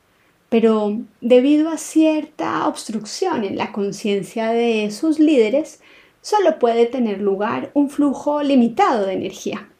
pero 0.48 0.98
debido 1.20 1.70
a 1.70 1.78
cierta 1.78 2.66
obstrucción 2.68 3.44
en 3.44 3.56
la 3.56 3.72
conciencia 3.72 4.50
de 4.50 4.90
sus 4.90 5.18
líderes, 5.18 5.80
solo 6.20 6.58
puede 6.58 6.86
tener 6.86 7.20
lugar 7.20 7.70
un 7.72 7.88
flujo 7.88 8.42
limitado 8.42 9.06
de 9.06 9.14
energía. 9.14 9.70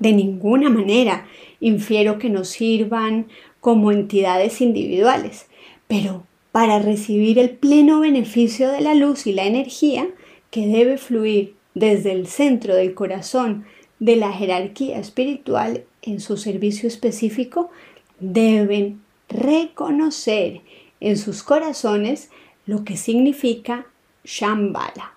De 0.00 0.12
ninguna 0.12 0.68
manera 0.70 1.26
infiero 1.60 2.18
que 2.18 2.30
nos 2.30 2.48
sirvan 2.48 3.28
como 3.60 3.92
entidades 3.92 4.60
individuales, 4.60 5.46
pero 5.86 6.26
para 6.52 6.80
recibir 6.80 7.38
el 7.38 7.50
pleno 7.50 8.00
beneficio 8.00 8.70
de 8.70 8.80
la 8.80 8.94
luz 8.94 9.26
y 9.26 9.32
la 9.32 9.44
energía 9.44 10.08
que 10.50 10.66
debe 10.66 10.98
fluir 10.98 11.54
desde 11.74 12.12
el 12.12 12.26
centro 12.26 12.74
del 12.74 12.94
corazón 12.94 13.66
de 14.00 14.16
la 14.16 14.32
jerarquía 14.32 14.98
espiritual 14.98 15.84
en 16.02 16.20
su 16.20 16.36
servicio 16.36 16.88
específico, 16.88 17.70
deben 18.18 19.02
reconocer 19.28 20.62
en 21.00 21.16
sus 21.16 21.42
corazones 21.42 22.30
lo 22.66 22.84
que 22.84 22.96
significa 22.96 23.86
Shambhala. 24.24 25.14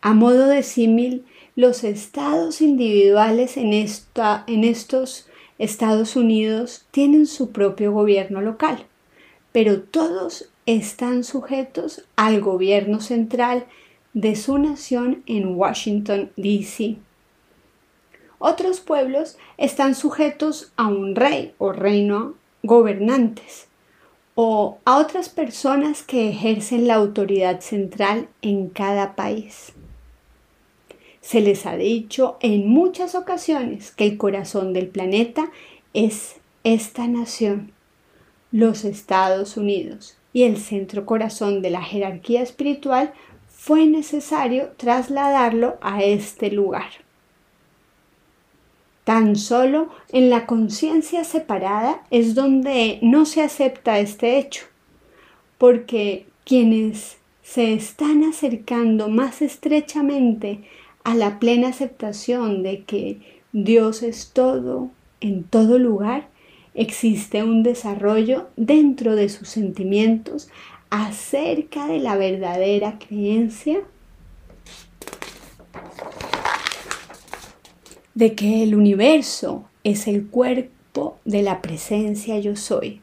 A 0.00 0.12
modo 0.12 0.46
de 0.46 0.62
símil, 0.62 1.24
los 1.56 1.84
estados 1.84 2.60
individuales 2.60 3.56
en, 3.56 3.72
estos 3.72 5.26
Estados 5.58 6.16
Unidos 6.16 6.84
tienen 6.90 7.26
su 7.26 7.50
propio 7.50 7.92
gobierno 7.92 8.40
local, 8.40 8.86
pero 9.52 9.80
todos 9.80 10.50
están 10.66 11.22
sujetos 11.22 12.04
al 12.16 12.40
gobierno 12.40 13.00
central 13.00 13.66
de 14.14 14.34
su 14.34 14.58
nación 14.58 15.22
en 15.26 15.54
Washington, 15.56 16.32
D.C. 16.36 16.96
Otros 18.38 18.80
pueblos 18.80 19.36
están 19.56 19.94
sujetos 19.94 20.72
a 20.76 20.88
un 20.88 21.14
rey 21.14 21.54
o 21.58 21.72
reino 21.72 22.34
gobernantes 22.64 23.68
o 24.34 24.78
a 24.84 24.98
otras 24.98 25.28
personas 25.28 26.02
que 26.02 26.30
ejercen 26.30 26.88
la 26.88 26.96
autoridad 26.96 27.60
central 27.60 28.28
en 28.42 28.68
cada 28.68 29.14
país. 29.14 29.72
Se 31.24 31.40
les 31.40 31.64
ha 31.64 31.74
dicho 31.78 32.36
en 32.40 32.68
muchas 32.68 33.14
ocasiones 33.14 33.92
que 33.92 34.04
el 34.04 34.18
corazón 34.18 34.74
del 34.74 34.88
planeta 34.88 35.50
es 35.94 36.36
esta 36.64 37.08
nación, 37.08 37.72
los 38.52 38.84
Estados 38.84 39.56
Unidos, 39.56 40.18
y 40.34 40.42
el 40.42 40.58
centro 40.58 41.06
corazón 41.06 41.62
de 41.62 41.70
la 41.70 41.80
jerarquía 41.80 42.42
espiritual 42.42 43.14
fue 43.48 43.86
necesario 43.86 44.72
trasladarlo 44.76 45.78
a 45.80 46.02
este 46.02 46.50
lugar. 46.50 46.90
Tan 49.04 49.36
solo 49.36 49.88
en 50.12 50.28
la 50.28 50.44
conciencia 50.44 51.24
separada 51.24 52.02
es 52.10 52.34
donde 52.34 52.98
no 53.00 53.24
se 53.24 53.40
acepta 53.40 53.98
este 53.98 54.36
hecho, 54.36 54.66
porque 55.56 56.26
quienes 56.44 57.16
se 57.42 57.72
están 57.72 58.24
acercando 58.24 59.08
más 59.08 59.40
estrechamente 59.40 60.64
a 61.04 61.14
la 61.14 61.38
plena 61.38 61.68
aceptación 61.68 62.62
de 62.62 62.82
que 62.82 63.20
Dios 63.52 64.02
es 64.02 64.30
todo 64.32 64.90
en 65.20 65.44
todo 65.44 65.78
lugar, 65.78 66.28
existe 66.74 67.42
un 67.44 67.62
desarrollo 67.62 68.48
dentro 68.56 69.14
de 69.14 69.28
sus 69.28 69.48
sentimientos 69.48 70.48
acerca 70.90 71.86
de 71.86 71.98
la 71.98 72.16
verdadera 72.16 72.98
creencia 72.98 73.82
de 78.14 78.34
que 78.34 78.62
el 78.62 78.74
universo 78.74 79.64
es 79.82 80.06
el 80.06 80.26
cuerpo 80.26 81.18
de 81.24 81.42
la 81.42 81.60
presencia 81.62 82.38
yo 82.38 82.56
soy, 82.56 83.00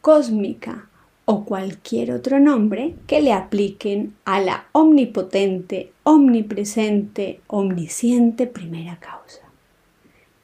cósmica, 0.00 0.88
o 1.24 1.44
cualquier 1.44 2.12
otro 2.12 2.40
nombre 2.40 2.94
que 3.06 3.20
le 3.20 3.32
apliquen 3.32 4.14
a 4.24 4.40
la 4.40 4.66
omnipotente, 4.72 5.92
omnipresente, 6.02 7.40
omnisciente 7.46 8.46
primera 8.46 8.98
causa, 8.98 9.42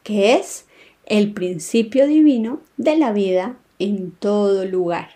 que 0.04 0.34
es 0.34 0.66
el 1.06 1.32
principio 1.32 2.06
divino 2.06 2.60
de 2.76 2.96
la 2.96 3.12
vida 3.12 3.56
en 3.78 4.12
todo 4.12 4.64
lugar. 4.64 5.10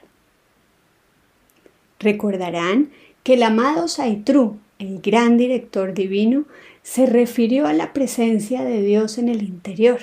Recordarán 2.01 2.91
que 3.23 3.35
el 3.35 3.45
amado 3.45 3.87
Saitru, 3.87 4.59
el 4.81 5.01
gran 5.01 5.37
director 5.37 5.95
divino, 5.95 6.45
se 6.83 7.07
refirió 7.07 7.69
a 7.69 7.73
la 7.73 7.93
presencia 7.93 8.65
de 8.65 8.83
Dios 8.83 9.19
en 9.19 9.29
el 9.29 9.43
interior 9.43 10.01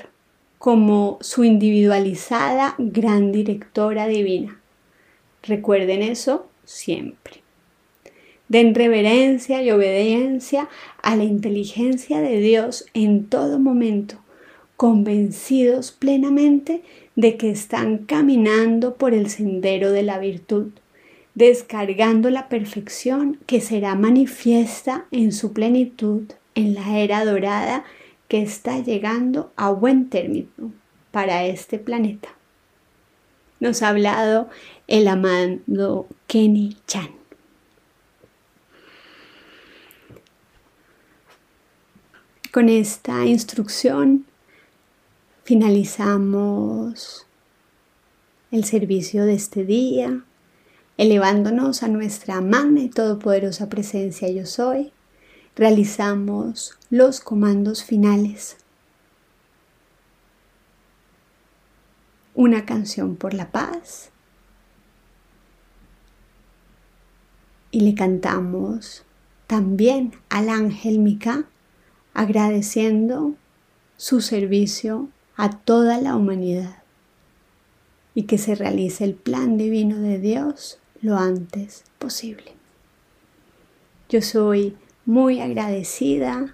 como 0.58 1.18
su 1.22 1.44
individualizada 1.44 2.76
gran 2.78 3.32
directora 3.34 4.08
divina 4.08 4.59
Recuerden 5.50 6.04
eso 6.04 6.48
siempre. 6.64 7.42
Den 8.50 8.76
reverencia 8.76 9.64
y 9.64 9.72
obediencia 9.72 10.70
a 11.02 11.16
la 11.16 11.24
inteligencia 11.24 12.22
de 12.22 12.40
Dios 12.40 12.86
en 12.94 13.26
todo 13.26 13.58
momento, 13.58 14.20
convencidos 14.78 15.92
plenamente 15.92 16.84
de 17.16 17.36
que 17.36 17.50
están 17.50 17.98
caminando 18.06 18.94
por 18.94 19.16
el 19.16 19.28
sendero 19.32 19.92
de 19.92 20.04
la 20.04 20.20
virtud, 20.20 20.68
descargando 21.34 22.30
la 22.30 22.48
perfección 22.48 23.40
que 23.48 23.60
será 23.60 23.96
manifiesta 23.96 25.08
en 25.10 25.32
su 25.32 25.52
plenitud 25.52 26.32
en 26.54 26.76
la 26.76 27.00
era 27.00 27.26
dorada 27.26 27.86
que 28.28 28.44
está 28.44 28.78
llegando 28.84 29.52
a 29.56 29.72
buen 29.72 30.10
término 30.10 30.74
para 31.12 31.46
este 31.46 31.80
planeta 31.80 32.30
nos 33.60 33.82
ha 33.84 33.90
hablado 33.90 34.50
el 34.90 35.08
amado 35.08 36.08
Kenny 36.26 36.76
Chan. 36.88 37.12
Con 42.52 42.70
esta 42.70 43.24
instrucción 43.28 44.26
finalizamos 45.44 47.28
el 48.50 48.66
servicio 48.66 49.26
de 49.26 49.34
este 49.36 49.64
día, 49.64 50.24
elevándonos 50.98 51.84
a 51.84 51.88
nuestra 51.88 52.42
magna 52.42 52.82
y 52.82 52.90
todopoderosa 52.90 53.70
presencia 53.70 54.28
yo 54.32 54.48
soy. 54.48 54.92
Realizamos 55.56 56.80
los 56.90 57.20
comandos 57.20 57.84
finales 57.84 58.58
una 62.34 62.66
canción 62.66 63.18
por 63.18 63.36
la 63.36 63.52
paz 63.52 64.12
y 67.72 67.82
le 67.82 67.96
cantamos 67.96 69.04
también 69.48 70.14
al 70.30 70.50
ángel 70.50 71.00
Mika 71.00 71.46
agradeciendo 72.14 73.36
su 73.98 74.22
servicio 74.22 75.10
a 75.36 75.50
toda 75.52 76.00
la 76.00 76.16
humanidad 76.16 76.84
y 78.14 78.24
que 78.24 78.38
se 78.38 78.56
realice 78.56 79.04
el 79.04 79.14
plan 79.14 79.58
divino 79.58 80.00
de 80.00 80.20
Dios 80.20 80.80
lo 81.02 81.18
antes 81.18 81.84
posible. 81.98 82.54
Yo 84.10 84.22
soy 84.22 84.76
muy 85.06 85.40
agradecida 85.40 86.54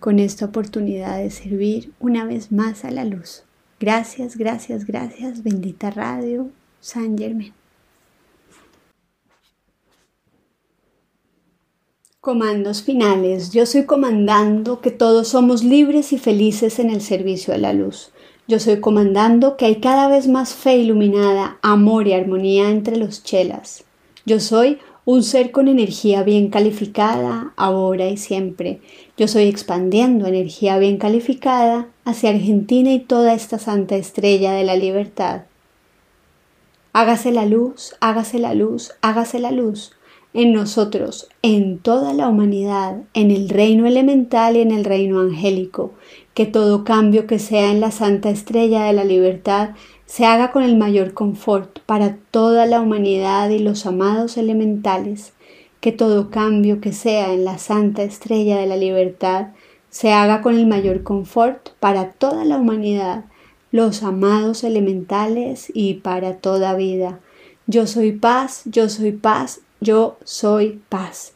con 0.00 0.18
esta 0.18 0.46
oportunidad 0.46 1.18
de 1.18 1.30
servir 1.30 1.92
una 1.98 2.24
vez 2.24 2.52
más 2.52 2.84
a 2.84 2.90
la 2.90 3.04
luz. 3.04 3.42
Gracias, 3.80 4.36
gracias, 4.36 4.86
gracias, 4.86 5.42
bendita 5.42 5.90
Radio 5.90 6.50
San 6.80 7.18
Germán. 7.18 7.57
Comandos 12.20 12.82
finales. 12.82 13.52
Yo 13.52 13.64
soy 13.64 13.84
comandando 13.84 14.80
que 14.80 14.90
todos 14.90 15.28
somos 15.28 15.62
libres 15.62 16.12
y 16.12 16.18
felices 16.18 16.80
en 16.80 16.90
el 16.90 17.00
servicio 17.00 17.54
a 17.54 17.58
la 17.58 17.72
luz. 17.72 18.10
Yo 18.48 18.58
soy 18.58 18.80
comandando 18.80 19.56
que 19.56 19.66
hay 19.66 19.76
cada 19.76 20.08
vez 20.08 20.26
más 20.26 20.52
fe 20.52 20.78
iluminada, 20.78 21.58
amor 21.62 22.08
y 22.08 22.14
armonía 22.14 22.70
entre 22.70 22.96
los 22.96 23.22
chelas. 23.22 23.84
Yo 24.26 24.40
soy 24.40 24.80
un 25.04 25.22
ser 25.22 25.52
con 25.52 25.68
energía 25.68 26.24
bien 26.24 26.48
calificada, 26.48 27.52
ahora 27.56 28.08
y 28.08 28.16
siempre. 28.16 28.80
Yo 29.16 29.28
soy 29.28 29.44
expandiendo 29.44 30.26
energía 30.26 30.76
bien 30.78 30.96
calificada 30.96 31.86
hacia 32.04 32.30
Argentina 32.30 32.92
y 32.92 32.98
toda 32.98 33.32
esta 33.32 33.60
santa 33.60 33.94
estrella 33.94 34.54
de 34.54 34.64
la 34.64 34.74
libertad. 34.74 35.42
Hágase 36.92 37.30
la 37.30 37.46
luz, 37.46 37.94
hágase 38.00 38.40
la 38.40 38.54
luz, 38.54 38.90
hágase 39.02 39.38
la 39.38 39.52
luz 39.52 39.92
en 40.34 40.52
nosotros, 40.52 41.28
en 41.42 41.78
toda 41.78 42.12
la 42.12 42.28
humanidad, 42.28 43.02
en 43.14 43.30
el 43.30 43.48
reino 43.48 43.86
elemental 43.86 44.56
y 44.56 44.60
en 44.60 44.70
el 44.70 44.84
reino 44.84 45.20
angélico, 45.20 45.94
que 46.34 46.46
todo 46.46 46.84
cambio 46.84 47.26
que 47.26 47.38
sea 47.38 47.70
en 47.70 47.80
la 47.80 47.90
santa 47.90 48.30
estrella 48.30 48.84
de 48.84 48.92
la 48.92 49.04
libertad 49.04 49.70
se 50.06 50.24
haga 50.24 50.52
con 50.52 50.62
el 50.62 50.76
mayor 50.76 51.12
confort 51.12 51.80
para 51.80 52.16
toda 52.30 52.66
la 52.66 52.80
humanidad 52.80 53.50
y 53.50 53.58
los 53.58 53.86
amados 53.86 54.36
elementales, 54.36 55.32
que 55.80 55.92
todo 55.92 56.30
cambio 56.30 56.80
que 56.80 56.92
sea 56.92 57.32
en 57.32 57.44
la 57.44 57.58
santa 57.58 58.02
estrella 58.02 58.58
de 58.58 58.66
la 58.66 58.76
libertad 58.76 59.48
se 59.90 60.12
haga 60.12 60.42
con 60.42 60.56
el 60.56 60.66
mayor 60.66 61.02
confort 61.02 61.70
para 61.80 62.12
toda 62.12 62.44
la 62.44 62.56
humanidad, 62.56 63.24
los 63.70 64.02
amados 64.02 64.64
elementales 64.64 65.70
y 65.74 65.94
para 65.94 66.36
toda 66.36 66.74
vida. 66.74 67.20
Yo 67.66 67.86
soy 67.86 68.12
paz, 68.12 68.62
yo 68.64 68.88
soy 68.88 69.12
paz, 69.12 69.60
yo 69.80 70.18
soy 70.24 70.80
paz. 70.88 71.34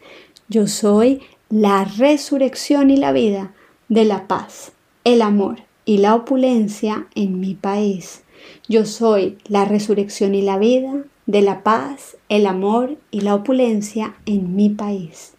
Yo 0.48 0.66
soy 0.66 1.22
la 1.48 1.84
resurrección 1.84 2.90
y 2.90 2.96
la 2.96 3.12
vida 3.12 3.52
de 3.88 4.04
la 4.04 4.26
paz, 4.26 4.72
el 5.04 5.22
amor 5.22 5.60
y 5.84 5.98
la 5.98 6.14
opulencia 6.14 7.06
en 7.14 7.40
mi 7.40 7.54
país. 7.54 8.22
Yo 8.68 8.84
soy 8.84 9.38
la 9.46 9.64
resurrección 9.64 10.34
y 10.34 10.42
la 10.42 10.58
vida 10.58 11.04
de 11.26 11.42
la 11.42 11.62
paz, 11.62 12.16
el 12.28 12.46
amor 12.46 12.96
y 13.10 13.20
la 13.20 13.34
opulencia 13.34 14.14
en 14.26 14.56
mi 14.56 14.68
país. 14.70 15.34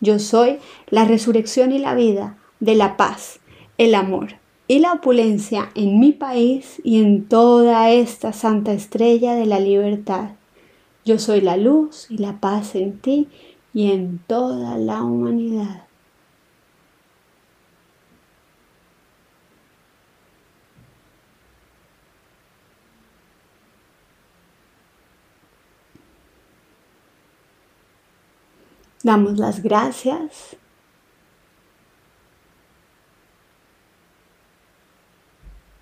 Yo 0.00 0.18
soy 0.18 0.58
la 0.88 1.04
resurrección 1.04 1.72
y 1.72 1.78
la 1.78 1.94
vida 1.94 2.36
de 2.58 2.74
la 2.74 2.96
paz, 2.96 3.38
el 3.78 3.94
amor 3.94 4.34
y 4.66 4.78
la 4.78 4.94
opulencia 4.94 5.70
en 5.74 6.00
mi 6.00 6.12
país 6.12 6.80
y 6.84 7.00
en 7.00 7.26
toda 7.26 7.90
esta 7.90 8.32
santa 8.32 8.72
estrella 8.72 9.34
de 9.34 9.46
la 9.46 9.60
libertad. 9.60 10.30
Yo 11.10 11.18
soy 11.18 11.40
la 11.40 11.56
luz 11.56 12.08
y 12.08 12.18
la 12.18 12.38
paz 12.38 12.76
en 12.76 13.00
ti 13.00 13.28
y 13.74 13.90
en 13.90 14.20
toda 14.28 14.78
la 14.78 15.02
humanidad. 15.02 15.88
Damos 29.02 29.36
las 29.36 29.64
gracias. 29.64 30.56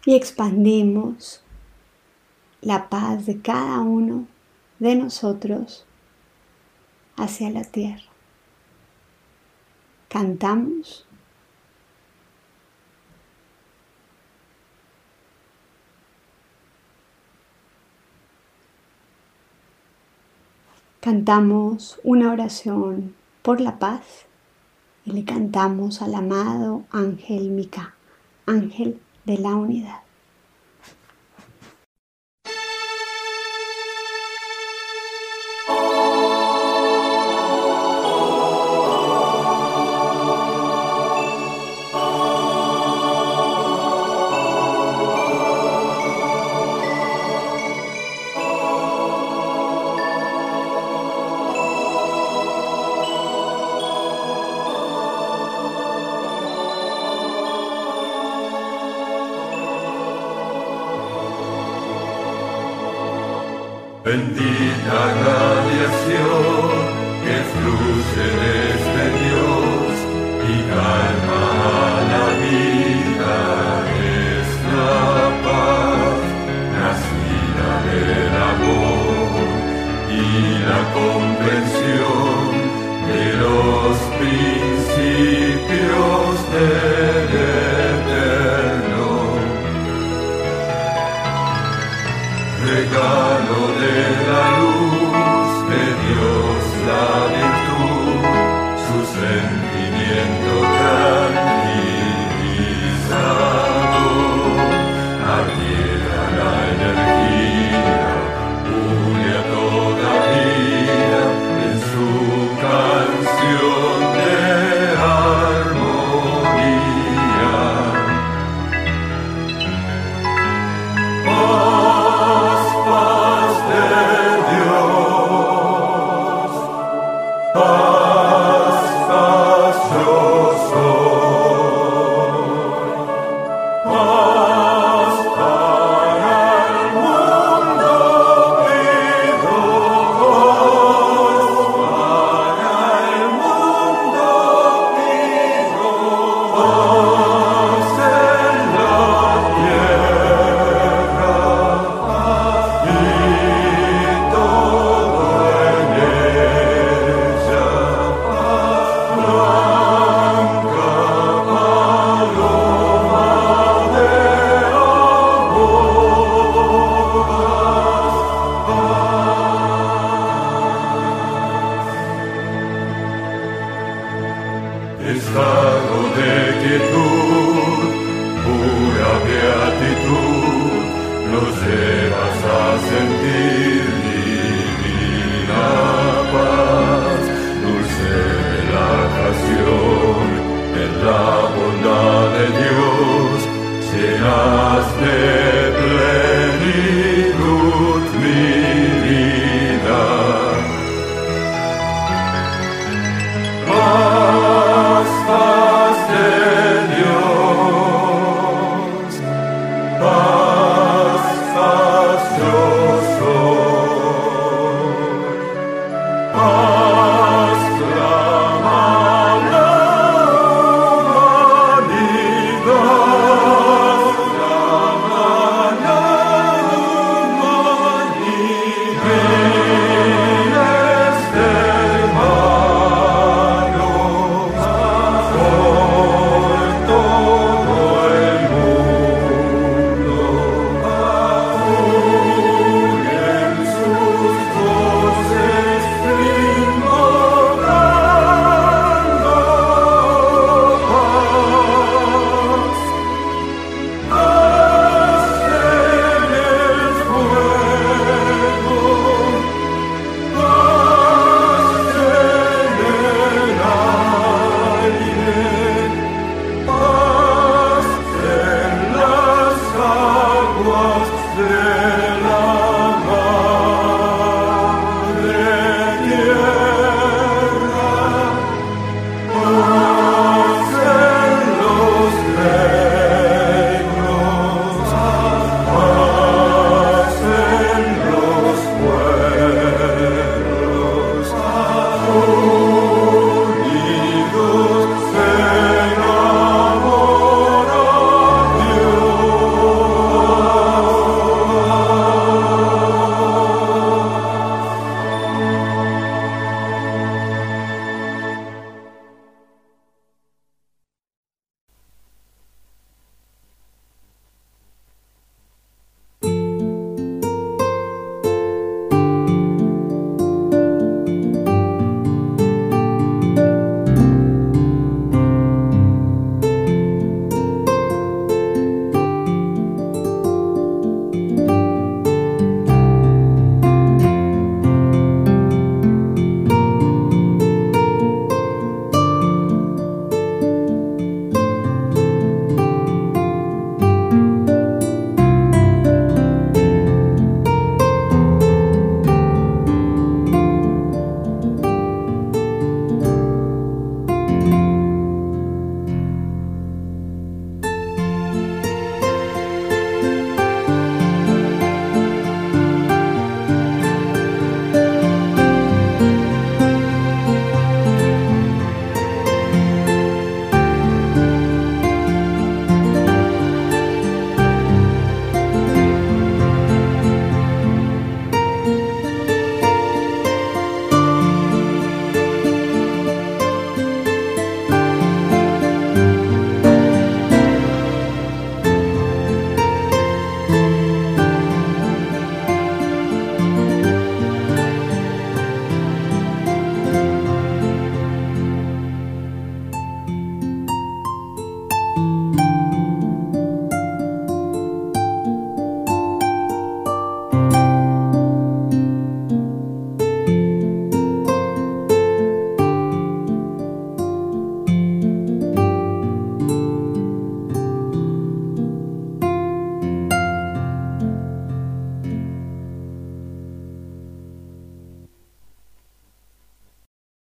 Y 0.07 0.17
expandimos 0.17 1.43
la 2.63 2.89
paz 2.89 3.27
de 3.27 3.43
cada 3.43 3.81
uno 3.81 4.27
de 4.79 4.95
nosotros 4.95 5.85
hacia 7.17 7.51
la 7.51 7.65
tierra. 7.65 8.03
Cantamos. 10.09 11.05
Cantamos 21.01 22.01
una 22.05 22.33
oración 22.33 23.15
por 23.43 23.61
la 23.61 23.79
paz 23.79 24.27
y 25.05 25.13
le 25.13 25.25
cantamos 25.25 26.03
al 26.03 26.15
amado 26.15 26.85
ángel 26.91 27.51
Mica, 27.51 27.95
ángel 28.47 29.01
de 29.25 29.39
la 29.39 29.55
unidad. 29.55 30.08